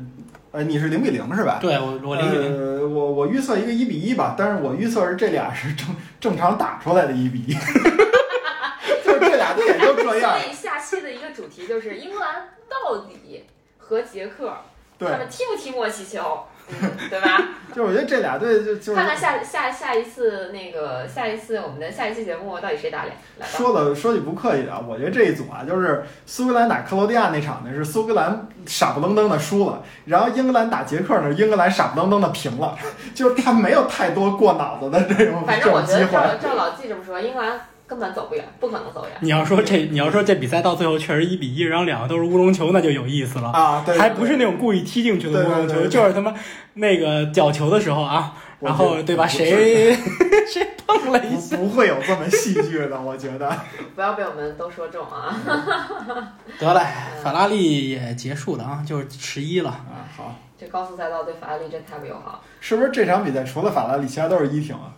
[0.52, 1.60] 呃，你是零比零是吧？
[1.62, 5.88] 对我我零比零，呃，我我预测一个一比一吧，但是我预测是这俩是正
[6.20, 7.54] 正常打出来的一比一，
[9.04, 10.52] 就是这俩队也就这样所。
[10.52, 13.46] 以下期的一个主题就是英格兰到底
[13.78, 14.58] 和捷克
[14.98, 17.50] 对他，们踢不踢默契球，嗯， 对吧？
[17.74, 23.16] 就是我觉得这俩队就就看看下下下一次那个下一次我们的下一期节目到底谁打脸。
[23.46, 32.78] 说的说句不客气的啊，我觉得这一组啊，就是苏格兰打克罗地亚那场呢，是苏格兰傻不愣登的输了，然后英格兰打捷克呢，英格兰傻不愣登的平了，
[33.16, 36.06] 就是他没有太多过脑子的这种这反正我觉得。
[36.08, 37.62] 照照老季这么说，英格兰
[37.92, 39.12] 根本走不远，不可能走远。
[39.20, 43.50] 你要说这你要说这比赛到最后确实一比一，然后两个都是乌龙球，那就有意思了。
[43.50, 46.34] 啊，对，还不是那种故意踢进去的乌龙球，对对对对就是他妈
[46.76, 49.28] 那个角球的时候啊，然后对吧？
[49.28, 49.94] 谁
[50.48, 51.58] 谁碰了一下？
[51.58, 53.54] 不不会有这么戏剧的，我觉得。
[53.94, 55.36] 不要被我们都说中啊！
[56.58, 56.80] 得嘞，
[57.22, 59.70] 法拉利也结束了啊，就是十一了。
[59.70, 62.42] 啊，好，这高速赛道对法拉利真太不友好。
[62.62, 64.94] 是不是这场比赛除了法拉利，其他都是一挺啊？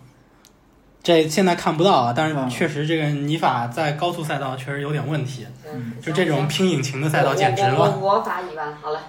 [1.04, 7.76] 这现在看不到啊，但嗯是确实这个泥法在高速赛道确实有点问题，嗯，就这种拼引擎的赛道简直了。
[7.78, 9.00] 我我我法已完，好了，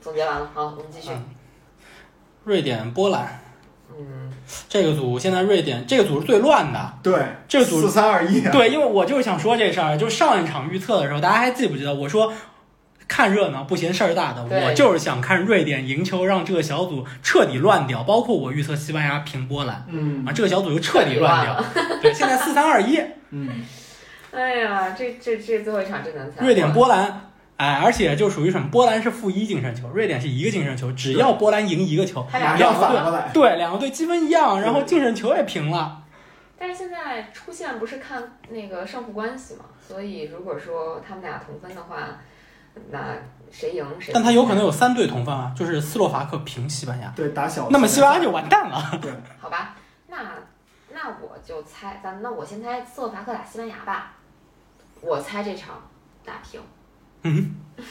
[0.00, 1.08] 总结完了，好，我们继续。
[1.10, 1.24] 嗯
[2.44, 3.38] 瑞典、波兰
[3.90, 4.32] 嗯，
[4.66, 6.94] 这个组现在瑞典这个组是最乱的。
[7.02, 7.14] 对，
[7.46, 8.50] 这个组四三二一啊。
[8.50, 12.32] 对，因为我就是想说这事儿，就上一场预测的时候，大家还记不记得我说
[13.10, 18.04] 看热闹不嫌事儿大的，我就是想看瑞典赢球，让这个小组彻底乱掉。
[18.04, 21.64] 包括我预测西班牙平波兰嗯啊，这个小组就彻底乱掉。
[22.00, 23.48] 对，现在四三二一，嗯，
[24.30, 26.44] 哎呀，这这这最后一场真难猜。
[26.44, 27.26] 瑞典波兰。
[27.56, 28.70] 哎，而且就属于什么？
[28.70, 30.90] 波兰是负一净胜球，瑞典是一个净胜球。
[30.92, 33.30] 只要波兰赢一个球，他俩马两个队上反过来。
[33.34, 35.98] 对两个队积分一样，然后净胜球也平了。
[36.58, 42.20] 但是现在出线不是看那个胜负关系嘛，所以如果说他们俩同分的话，
[42.90, 43.14] 那
[43.50, 44.12] 谁赢谁。
[44.14, 47.68] 但他有可能有三队同分啊，就是斯洛伐克平西班牙，对，打小。
[47.70, 48.98] 那么西班牙就完蛋了。
[49.02, 49.74] 对，好吧，
[50.08, 50.16] 那
[50.92, 54.12] 那我就猜，咱那我先猜斯洛伐克打西班牙吧，
[55.00, 55.82] 我猜这场
[56.24, 56.60] 打平。
[57.22, 57.86] 其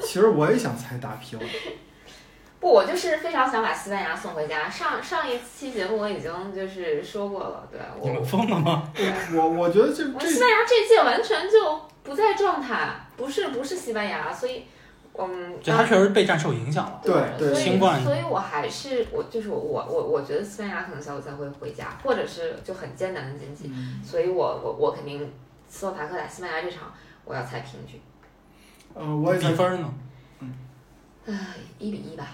[0.02, 1.38] 其实我也想猜打平，
[2.58, 4.68] 不，我就是非常想把西班牙送回家。
[4.68, 8.90] 上上一期节目我已经就是说过了，对你们我，疯了吗？
[9.34, 14.64] 我我觉得这这我西班牙这届完全就不在状态，不是不是西班牙，所以，
[15.16, 17.00] 嗯，就他确实被战受影响了。
[17.02, 25.30] 对对所以新冠所以我还是我就是我我我我觉得西班牙可能小组赛会回家，或者是就很艰难的经济，嗯所以我我我肯定
[25.68, 26.92] 斯洛伐克打西班牙这场
[27.24, 28.00] 我要猜平局，
[28.94, 29.94] 呃，我也猜比分呢？
[31.26, 31.34] 唉，
[31.78, 32.26] 一比一吧。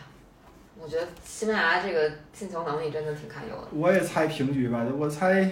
[0.78, 3.68] 我觉得西班牙这个进球能力真的挺堪忧的。
[3.72, 5.42] 我也猜平局吧，我猜，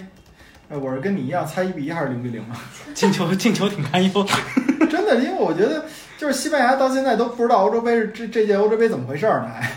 [0.69, 2.55] 呃，我是跟你一样猜一比一还是零比零吗？
[2.93, 4.25] 进球进球挺堪忧。
[4.89, 5.85] 真的，因为我觉得
[6.17, 9.71] 就是西班牙到现在都不知道欧洲杯是这这届欧洲杯怎么回事儿呢，还。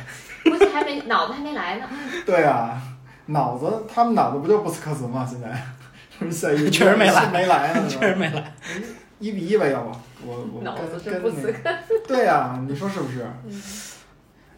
[0.51, 1.86] 估计还没脑子还没来呢。
[2.24, 2.80] 对啊，
[3.26, 5.26] 脑子他们脑子不就布斯克茨吗？
[5.28, 5.49] 现在
[6.18, 8.55] 是现在确实没来没来呢，确实没来。
[9.18, 9.91] 一比一吧，要不
[10.26, 13.26] 我我脑子是跟不死跟那对呀、你说是不是？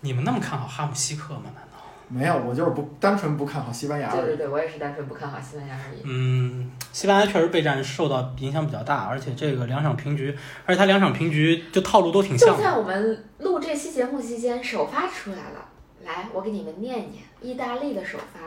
[0.02, 1.44] 你们那么看好哈姆西克吗？
[1.54, 1.79] 难道？
[2.12, 4.20] 没有，我就是不单纯不看好西班牙而已。
[4.20, 6.00] 对对对，我也是单纯不看好西班牙而已。
[6.04, 10.36] 嗯，西班牙确实备战受到影响比较大，而且这个两场平局，
[10.66, 12.60] 而且他两场平局就套路都挺像就。
[12.60, 15.68] 在我们录这期节目期间，首发出来了。
[16.04, 18.40] 来，我给你们念念，意大利的首发，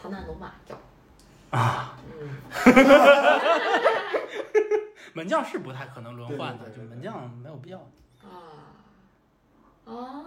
[0.00, 0.76] 唐纳鲁马有。
[1.50, 2.30] 啊，嗯，
[5.12, 7.78] 门将是不太可能轮换的，对对对对就门将没有必要。
[8.22, 8.72] 啊
[9.84, 10.24] 啊，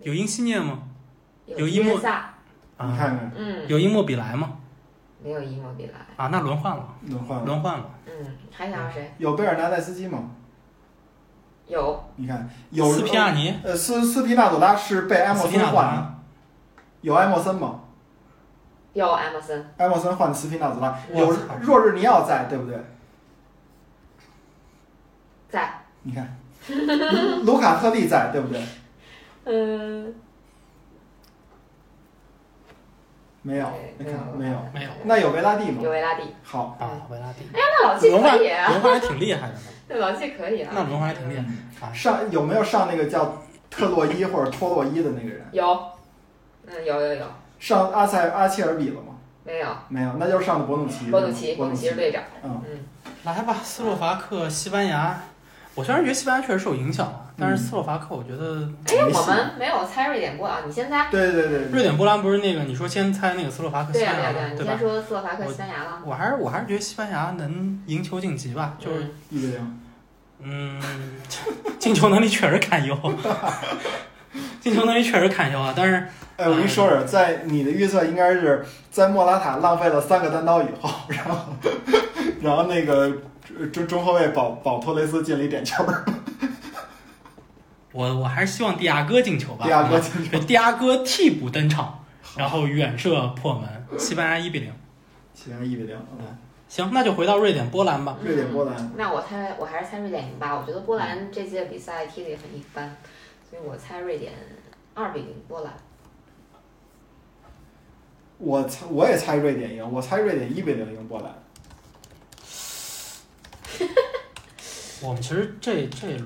[0.00, 0.78] 有因西涅吗？
[1.46, 2.30] 有有伊莫萨，
[2.78, 3.32] 你啊，看看。
[3.36, 4.58] 嗯，有伊莫比莱吗？
[5.22, 7.90] 没有伊莫比莱，啊，那轮换了，轮换了，轮换了。
[8.06, 9.12] 嗯，还想要谁？
[9.18, 10.30] 有贝尔纳代斯基吗？
[11.66, 12.04] 有。
[12.16, 15.88] 你看有斯皮亚尼，呃斯斯皮纳佐拉是被埃莫斯皮纳佐拉。
[15.88, 16.14] 森换的，
[17.00, 17.80] 有埃莫森吗？
[18.92, 22.78] 有埃默森，埃莫森换的斯皮纳佐拉，有若日尼奥在，对不对？
[25.48, 26.36] 在，你看，
[27.44, 28.62] 卢卡特利在，对不对？
[29.44, 30.14] 嗯，
[33.46, 33.66] 没有，
[33.98, 34.58] 没看没没有。
[34.72, 35.90] 没有那有维拉蒂吗有？
[35.90, 37.46] 维拉蒂，好，啊，维拉蒂。
[37.52, 40.72] 哎呀 那老季可以啊，轮换还挺厉害的呢，对，老季可以啊。
[40.74, 41.44] 那轮换还挺厉害
[41.86, 41.92] 啊。
[41.92, 45.46] 上有没有上那个叫特洛伊或者托洛伊的那个人？
[45.52, 45.78] 有，
[46.66, 47.26] 嗯，有有有，
[47.58, 49.12] 上阿塞阿切尔比了吗？
[49.44, 51.10] 没有，没有，那就是上的博努奇。
[51.10, 51.94] 博努奇，博努奇是。
[51.96, 52.22] 队长。
[52.42, 52.78] 嗯嗯，
[53.24, 55.20] 来吧，斯洛伐克、西班牙。
[55.74, 61.08] 我虽然觉得西班牙确实受影响了，但是斯洛伐克，我觉得哎，我们没有猜瑞典波啊，你先猜。
[61.10, 64.38] 对对对对瑞典波兰不是那个你说先猜那个斯洛伐克、西班牙吗？
[64.56, 64.78] 对吧你先？
[64.78, 66.00] 说斯洛伐克、西班牙了。
[66.04, 69.80] 我还是我还是觉得西班牙能赢球晋级吧，就是嗯一比零。
[70.46, 70.80] 嗯，
[71.78, 72.96] 进球能力确实堪忧，
[74.60, 75.72] 进球能力确实堪忧啊。
[75.76, 76.06] 但是
[76.36, 81.38] 哎，我跟你说说，在你的预测应该是在莫拉塔浪费了三个单刀以后，然后
[82.42, 83.10] 然后那个
[83.72, 85.84] 中中后卫保保托雷斯进了一点球，
[87.94, 89.64] 我我还是希望迪亚哥进球吧。
[89.64, 90.30] 迪亚哥啊进球。
[90.32, 92.04] 对，蒂亚戈替补登场，
[92.36, 94.72] 然后远射破门，西班牙一比零。
[95.32, 95.96] 西班牙一比零。
[96.18, 98.18] 嗯行，那就回到瑞典波兰吧。
[98.24, 100.56] 瑞典波兰，那我猜，我还是猜瑞典赢吧。
[100.58, 102.96] 我觉得波兰这届比赛踢的也很一般，
[103.48, 104.32] 所以我猜瑞典
[104.94, 105.72] 二比零波兰。
[108.38, 111.32] 我猜我也猜瑞典赢，我猜瑞典一比零赢波兰。
[115.00, 116.18] 我们其实这这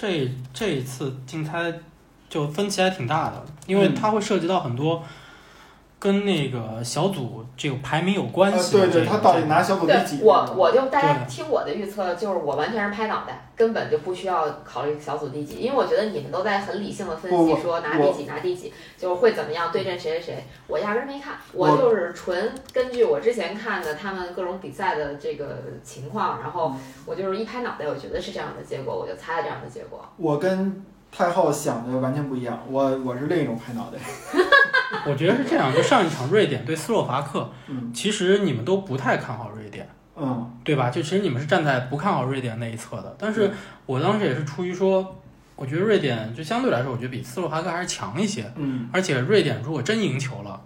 [0.00, 1.74] 这这一次竞猜
[2.30, 3.94] 就分歧还挺大的，因为嗯。
[3.96, 5.02] 它会涉及到很多
[6.00, 10.20] 跟那个小组这个排名有关呃，系的、对对，他到底拿小组第对几？
[10.22, 26.72] 我，我就大家听我的预测，就是我完全是拍脑袋，根本就不需要考虑小组第几，因为我觉得你们都在很理性的分析说拿第几拿第几，就是会怎么样对阵谁谁谁，我压根儿没看，我我就是纯根据我之前看的他们各种比赛的这个情况，然后
[27.06, 30.08] 我就是一拍脑袋，我觉得是这样的结果，我就猜了这样的结果。
[30.16, 33.98] 我跟太后想的完全不一样，我我是另一种拍脑袋。
[35.06, 40.90] 我觉得是这样，就上一场瑞典对斯洛伐克，嗯其实你们都不太看好瑞典，嗯对吧？
[40.90, 43.50] 就其实你们是站在不看好瑞典那一侧的，但是
[43.86, 45.20] 我当时也是出于说，
[45.56, 50.60] 我觉得瑞典就相对来说，我觉得比斯洛伐克还是强一些，嗯而且瑞典如果真赢球了。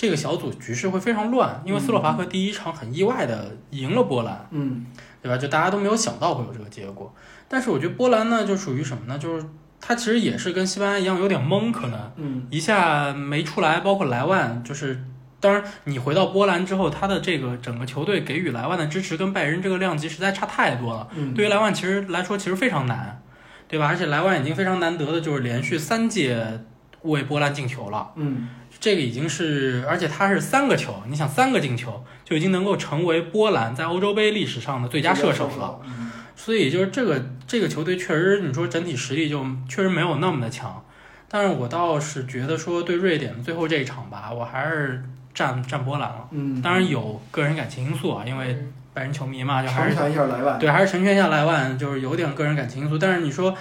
[0.00, 4.86] 这个小组局势会非常乱，因为斯洛伐克第一场很意外的赢了波兰，嗯
[5.20, 5.36] 对吧？
[5.36, 7.12] 就大家都没有想到会有这个结果。
[7.48, 9.18] 但是我觉得波兰呢，就属于什么呢？
[9.18, 9.44] 就是
[9.80, 15.04] 他其实也是跟西班牙一样有点懵，可能嗯一下没出来，包括莱万，就是
[15.40, 21.08] 当然你回到波兰之后，他的这个整个球队给予莱万的支持跟拜仁这个量级实在差太多了。
[21.14, 23.22] 嗯，对于莱万其实来说其实非常难，
[23.68, 23.86] 对吧？
[23.86, 26.60] 而且莱万已经非常难得的就是连续三届
[27.02, 28.10] 为波兰进球了。
[28.16, 28.48] 嗯
[28.80, 35.80] 这个已经是，而且他是三个球，你想三个进球就已经能够成为波兰在欧洲杯历史上的最佳射手了。。
[35.84, 36.07] 嗯
[36.38, 40.82] 所以就是这个这个球队确实，你说整体实力就确实没有那么的强。
[41.28, 45.02] 但是我倒是觉得说对瑞典最后这一场吧，我还是
[45.34, 46.28] 站站波兰了。
[46.30, 50.58] 嗯，当然有个人感情因素啊，因为嗯拜仁球迷嘛，就还是成全一下莱万。
[50.58, 52.96] 对，还是成全一下莱万，就是有点个人感情因素。
[52.96, 53.54] 但是你说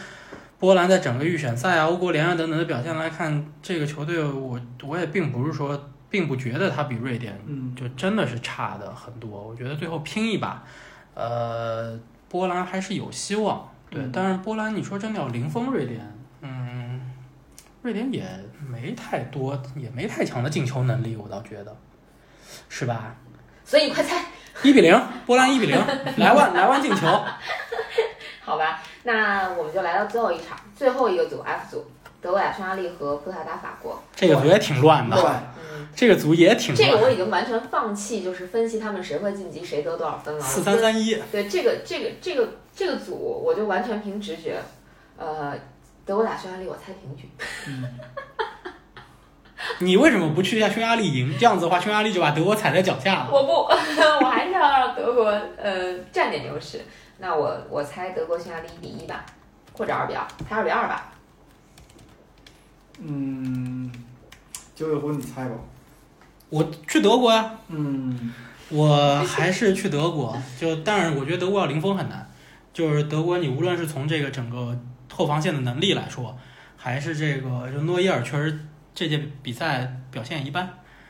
[0.59, 9.29] 波兰在整个预选赛啊、欧国联啊等等的表现来看，这个球队我我也并不是说，并不觉得他比瑞典嗯，就真的是差的很多。
[9.29, 10.63] 我觉得最后拼一把，
[11.15, 11.99] 呃，
[12.29, 13.69] 波兰还是有希望。
[13.89, 15.99] 对，嗯但是波兰你说真的要零封瑞典，
[16.41, 17.13] 嗯，
[17.81, 18.23] 瑞典也
[18.69, 21.75] 没太多，也没太强的进球能力，我倒觉得，
[22.69, 23.15] 是吧？
[23.63, 24.25] 所以你快猜，
[24.63, 25.77] 一比零，波兰一比零，
[26.17, 27.07] 莱万 莱万进球。
[28.41, 28.81] 好吧？
[29.03, 31.85] 那我们就来到最后一场，最后一个组 F 组，
[32.21, 34.01] 德国打匈牙利和葡萄牙打法国。
[34.15, 35.56] 这个组也挺乱的，乱，嗯，
[35.95, 36.97] 这个组也挺这个。
[36.97, 40.41] 我已经完全放弃，就是分析他们谁会晋级，谁得多少分了。
[40.41, 44.59] 四三三一，对这个这个这个这个组，我就完全凭直觉。
[45.17, 45.53] 呃，
[46.05, 47.29] 德国打匈牙利，我猜平局。
[49.79, 51.35] 你为什么不去一下匈牙利赢？
[51.37, 53.29] 这样子的话，匈牙利就把德国踩在脚下了。
[53.31, 53.51] 我不，
[54.23, 55.25] 我还是要让德国
[55.57, 56.81] 呃占点优势。
[57.17, 59.25] 那我我猜德国匈牙利一比一吧，
[59.73, 61.11] 或者二比二，猜二比二吧。
[62.99, 63.91] 嗯，
[64.77, 65.55] 九尾狐你猜吧。
[66.49, 68.31] 我去德国呀，嗯，
[68.69, 70.39] 我还是去德国。
[70.61, 72.29] 就但是我觉得德国要零封很难。
[72.71, 74.79] 就是德国，你无论是从这个整个
[75.11, 76.37] 后防线的能力来说，
[76.75, 78.59] 还是这个就诺伊尔确实
[78.93, 80.69] 这届比赛表现一般，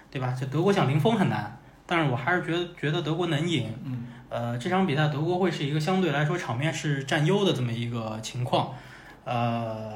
[0.09, 0.31] 对吧？
[0.31, 3.69] 就德国想零封很难，但是我还是觉得觉得德国能赢。
[3.83, 8.73] 嗯，呃，这场比赛德国会是一个相对来说场面是占优的这么一个情况，
[9.25, 9.91] 呃，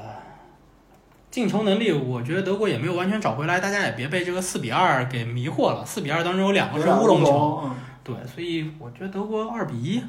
[1.32, 5.84] 进球能力我觉得德国也没有完全找回来，大家也别被这个四比二给迷惑了。
[5.84, 7.74] 四比二当中有两个是乌龙球，嗯，
[8.04, 10.04] 对，所以我觉得德国二比一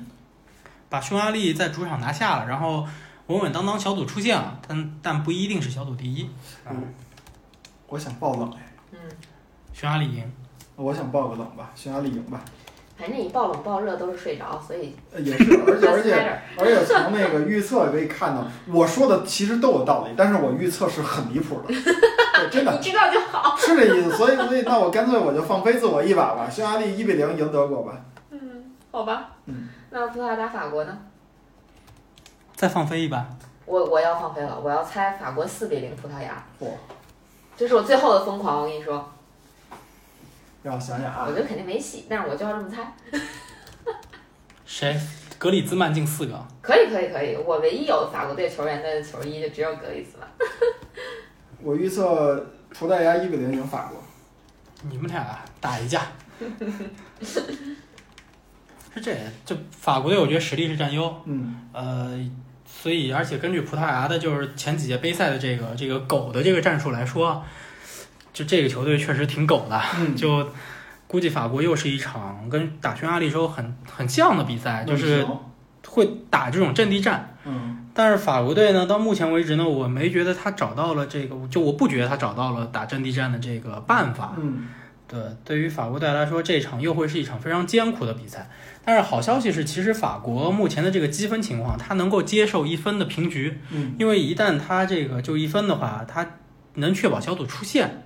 [0.90, 2.86] 把匈牙利在主场拿下了，然后
[3.28, 6.30] 稳稳当当小组出线了，但但不一定是小组第一。
[6.70, 6.94] 嗯，
[7.88, 9.00] 我想爆冷哎，嗯，
[9.72, 10.30] 匈牙利赢，
[10.76, 12.44] 我想爆个冷吧，匈牙利赢吧。
[12.96, 16.40] 反正你暴冷暴热都是睡着，所以呃也是，而且 而且。
[16.60, 23.56] 而且从那个预测可以看到，我说的其实都有道理，但是我预测是很离谱的， 对，真的你知道就好。
[23.58, 24.12] 是这意思。
[24.16, 27.94] 所以所以那我干脆我就放飞自我一把吧，匈牙利一比零赢德国吧。
[28.30, 29.32] 嗯，好吧。
[29.46, 30.98] 嗯，那葡萄牙打法国呢？
[32.56, 33.26] 再放飞一把。
[33.66, 36.44] 我我要放飞了，我要猜法国四比零葡萄牙。
[36.60, 36.68] 嚯，
[37.58, 39.13] 这是我最后的疯狂，我跟你说，
[40.64, 42.94] 让我想想啊我，觉得肯定没戏，但是我就要这么猜。
[44.66, 45.00] 谁？
[45.38, 50.28] 格里兹曼进四个，可以可以可以，我唯一有法国队球员的球衣就只有格里兹曼。
[51.62, 54.02] 我预测葡萄牙一比零赢法国。
[54.90, 56.02] 你们俩打一架。
[58.94, 62.18] 是这，就法国队，我觉得实力是占优，嗯呃，
[62.66, 67.44] 所以而且根据葡萄牙的，就是前几届杯赛的这个这个狗的这个战术来说，
[68.34, 70.50] 就这个球队确实挺狗的，嗯， 就
[71.08, 75.26] 估计法国又是一场跟打匈牙利时候很很像的比赛，就是
[75.88, 77.36] 会打这种阵地战。
[77.46, 84.34] 嗯但是法国队呢，到目前为止呢，我没觉得他找到了这个，就我不觉得他找到了打阵地战的这个办法。
[84.38, 84.68] 嗯
[85.08, 88.50] 对，对于法国队来说，这场又会是一场非常艰苦的比赛。
[88.84, 96.26] 但是好消息是，其实法国目前的这个积分情况，他能够接受一分的平局，嗯因为一旦他这个就一分的话，他
[96.76, 98.06] 能确保小组出线。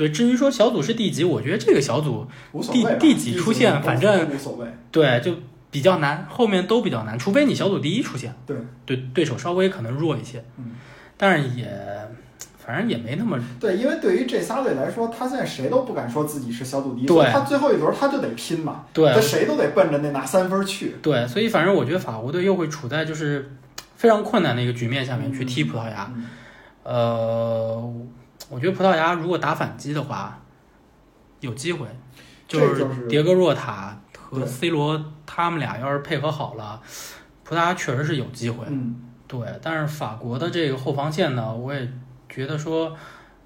[0.00, 2.26] 对，至于说小组是第几，我觉得这个小组
[2.72, 4.66] 第第几出现反正无所谓。
[4.90, 5.34] 对就
[5.70, 10.70] 比较难，后面都比较难，除非你小组第一出现，对对对手稍微可能弱一些，嗯，
[11.18, 11.68] 但是也
[12.64, 20.96] 反正也没那么对，因为对于这仨队来说，他现在谁都不敢说自己是小组第一，对他最后一轮他就得拼嘛，对他谁都得奔着那拿三分去。
[21.02, 23.52] 对，所以反正我觉得法国队又会处在就是
[23.96, 26.10] 非常困难的一个局面下面去踢葡萄牙。
[26.16, 26.26] 嗯
[26.82, 27.92] 呃，
[28.50, 30.38] 我觉得葡萄牙如果打反击的话，
[31.40, 31.86] 有机会，
[32.46, 36.82] 就是迭戈若塔和 C 罗他们俩要是配合好了，
[37.44, 38.66] 葡萄牙确实是有机会。
[38.68, 41.88] 嗯对，但是法国的这个后防线呢，我也
[42.28, 42.92] 觉得说，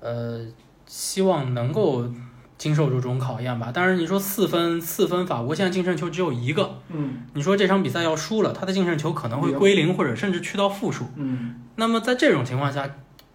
[0.01, 0.41] 呃，
[0.87, 2.11] 希望能够
[2.57, 3.71] 经受住这种考验吧。
[3.73, 11.05] 但是你说四分四分，法国现在净胜球只有一个，嗯你说这场比赛要输了，他的净胜球可能会归零，或者甚至去到负数。
[11.17, 12.89] 嗯那么在这种情况下，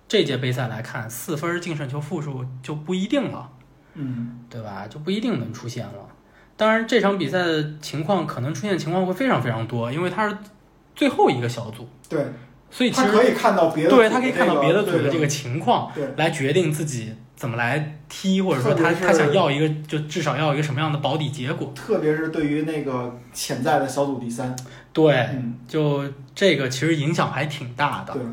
[0.10, 3.50] 这届杯赛来看，四分净胜球负数就不一定了，
[3.94, 4.86] 嗯对吧？
[4.90, 6.10] 就不一定能出现了。
[6.58, 10.36] 当然，这场比赛的情况可能出现情况会非常非常多，因为它是
[10.96, 11.88] 最后一个小组。
[12.10, 12.26] 对，
[12.72, 21.72] 所以其实他可以看到别对他可以看到别的组的这个情况，对来决定自己怎么来踢，或者说他他想要一个就至少要一个什么样的保底结果。
[21.76, 24.56] 特别是对于那个潜在的小组第三，
[24.92, 26.04] 对，嗯，就
[26.34, 28.14] 这个其实影响还挺大的。
[28.14, 28.24] 对，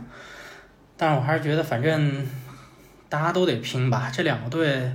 [0.97, 2.27] 但是我还是觉得，反正
[3.09, 4.11] 大家都得拼吧。
[4.13, 4.93] 这两个队，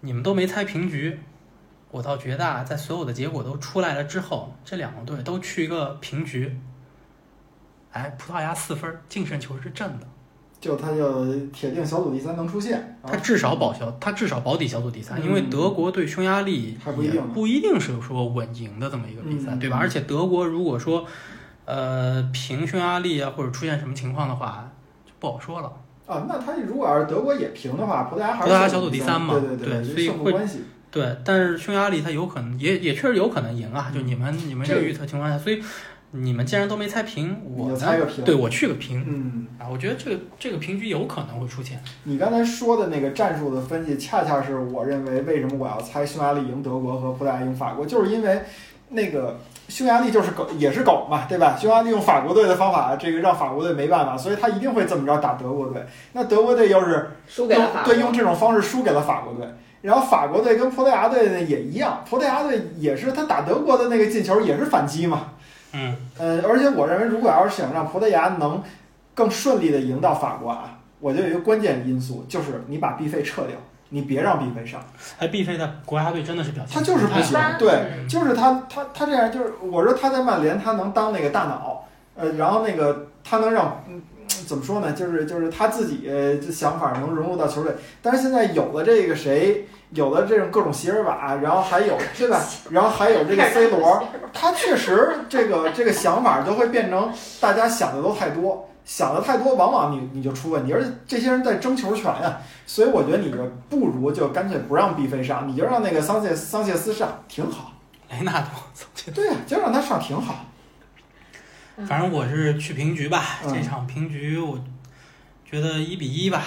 [0.00, 1.18] 你们都没猜平局，
[1.90, 6.58] 我倒觉得啊，在所有的结果都出来了之后，这两个队都去一个平局。
[7.92, 10.06] 哎，葡萄牙四分，净胜球是正的，
[10.58, 19.76] 就他就铁定小组第三能出现，他至少保小，他至少保底小组第三，嗯因为德国对匈牙利也不一定不一定是说稳赢的这么一个比赛，嗯对吧？
[19.76, 21.06] 而且德国如果说
[21.64, 24.70] 呃平匈牙利啊，或者出现什么情况的话，
[25.04, 25.72] 就不好说了。
[26.06, 30.64] 啊，那他如果要是德国也平的话，葡萄牙还是葡萄牙小组组第三嘛对对对所以会关系。
[30.90, 35.62] 对，但是匈牙利他有可能也也确实有可能赢啊，就你们你们这个预测情况下，所以
[36.10, 41.82] 你们既然都没猜平，我就猜个平对我去个平嗯，啊，我觉得这个这个平局有可能会出现。
[42.04, 48.42] 你刚才说的那个战术的分析，恰恰是我认为为什么我要猜匈牙利赢德国和葡萄牙赢法国，就是因为
[48.92, 49.38] 那个
[49.68, 51.56] 匈牙利就是狗，也是狗嘛，对吧？
[51.58, 55.84] 匈牙利用法国队的方法，这个让法国队没办法，所以他一定会这么着打德国队。
[56.12, 57.94] 那德国队又是输给了法国。
[57.94, 59.46] 用对用这种方式输给了法国队。
[59.80, 65.32] 然后法国队跟葡萄牙队呢也一样，葡萄牙队也是他打德国的那个进球也是反击嘛。
[65.72, 68.62] 嗯，呃，而且我认为，如果要是想让葡萄牙能
[69.14, 73.56] 更顺利的赢到法国啊，我觉得有一个关键因素就是你把 B 费撤掉，
[73.92, 74.82] 你别让毕飞上，
[75.18, 77.38] 哎毕飞在国家队真的是表现他就是不行。
[77.58, 81.86] 对，嗯就是他他他这样，就是我说他在曼联他能当那个大脑，
[82.16, 84.02] 呃，然后那个他能让嗯。
[84.46, 84.92] 怎么说呢？
[84.92, 92.40] 就是就是他自己呃这想法能融入到球队，但是现在有了这个谁，有了这种各种席尔瓦，然后还有对吧？
[92.70, 107.72] 然后还有这个 C 罗，他确实这个这个想法都会变成大家想的都太多，想的太多，往往你你就出问题，而且这些人在争球权呀、所以我觉得你就不如就干脆不让毕飞上，你就让那个桑切桑切斯上，挺好。
[108.10, 110.44] 雷纳多，对呀、就让他上挺好。
[111.86, 113.38] 反正我是去平局吧。
[113.44, 114.58] 嗯这场平局，我
[115.44, 116.42] 觉得一比一吧。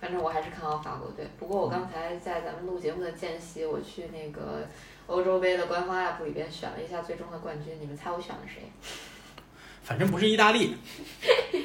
[0.00, 1.30] 反正我还是看好法国队。
[1.38, 4.66] 不过我刚才在咱们录节目的间隙，我去那个
[5.06, 8.62] 欧洲杯的官方 app 里边选了一下最终的冠军，你们猜我选了谁？
[9.90, 10.76] 反正不是意大利，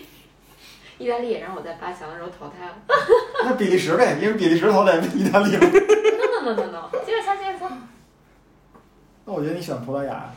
[0.98, 2.74] 意大利也让我在八强的时候淘汰了。
[3.46, 5.60] 那比利时呗，因为比利时淘汰意大利嘛。
[5.62, 7.70] no no no no no，接着猜接着猜，
[9.26, 10.28] 那我觉得你选葡萄牙，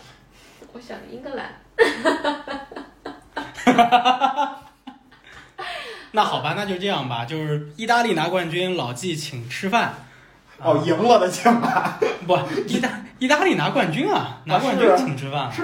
[0.74, 1.54] 我选了英格兰。
[6.12, 7.24] 那好吧，那就这样吧。
[7.24, 9.94] 就是意大利拿冠军，老纪请吃饭。
[10.58, 12.36] 哦，赢了的请吧，不，
[12.66, 15.62] 意大意大利拿冠军啊，拿冠军请吃饭是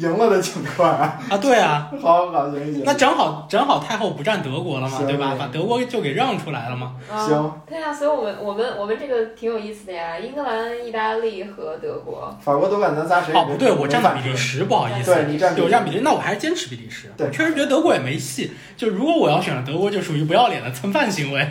[0.00, 1.20] 赢了的情况啊。
[1.28, 1.90] 啊，对啊。
[2.00, 5.34] 好好行行那正好正好太后不占德国了嘛，对吧？
[5.38, 6.94] 把德国就给让出来了嘛。
[7.12, 12.34] 啊行，对啊、所以我们我们我们这个挺有意思的呀，英格兰、意大利和德国。
[12.40, 13.34] 法国夺冠咱仨谁？
[13.34, 14.36] 哦，不对，我站站比利。
[14.36, 15.12] 时，不好意思。
[15.14, 17.12] 对你占对，我站比利时，那我还是坚持比利时。
[17.16, 18.52] 对我确实觉得德国也没戏。
[18.76, 21.46] 就如果我要选了德国，就属于不要脸的蹭饭行为，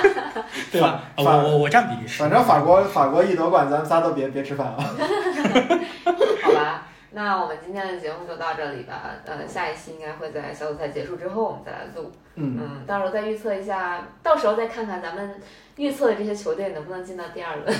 [0.70, 1.00] 对吧？
[1.16, 2.18] 反我我我占比利时。
[2.20, 4.76] 反正法国法国一夺冠，咱仨都别别吃饭啊。
[6.42, 9.12] 好吧，那我们今天的节目就到这里吧。
[9.24, 12.12] 呃，下一期应该会在小组赛结束之后我们再来录。
[12.34, 15.40] 嗯，嗯，到时候再预测一下，到时候再看看咱们
[15.76, 17.74] 预测的这些球队能不能进到第二轮。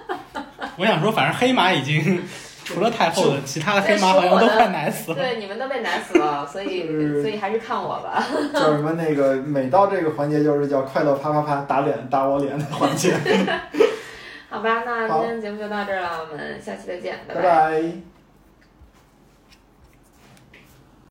[0.78, 2.22] 我想说，反正黑马已经
[2.64, 5.18] 除了太后的，其他的黑马好像都快奶死了。
[5.18, 8.24] 对，你们都被奶死了，所以是所以还是看我吧。
[8.54, 13.14] 叫什么那个每到这个环节就是叫快乐啪啪啪打脸打我脸的环节。
[14.48, 18.11] 好吧，那今天节目就到这儿了，我们下期再见，拜拜。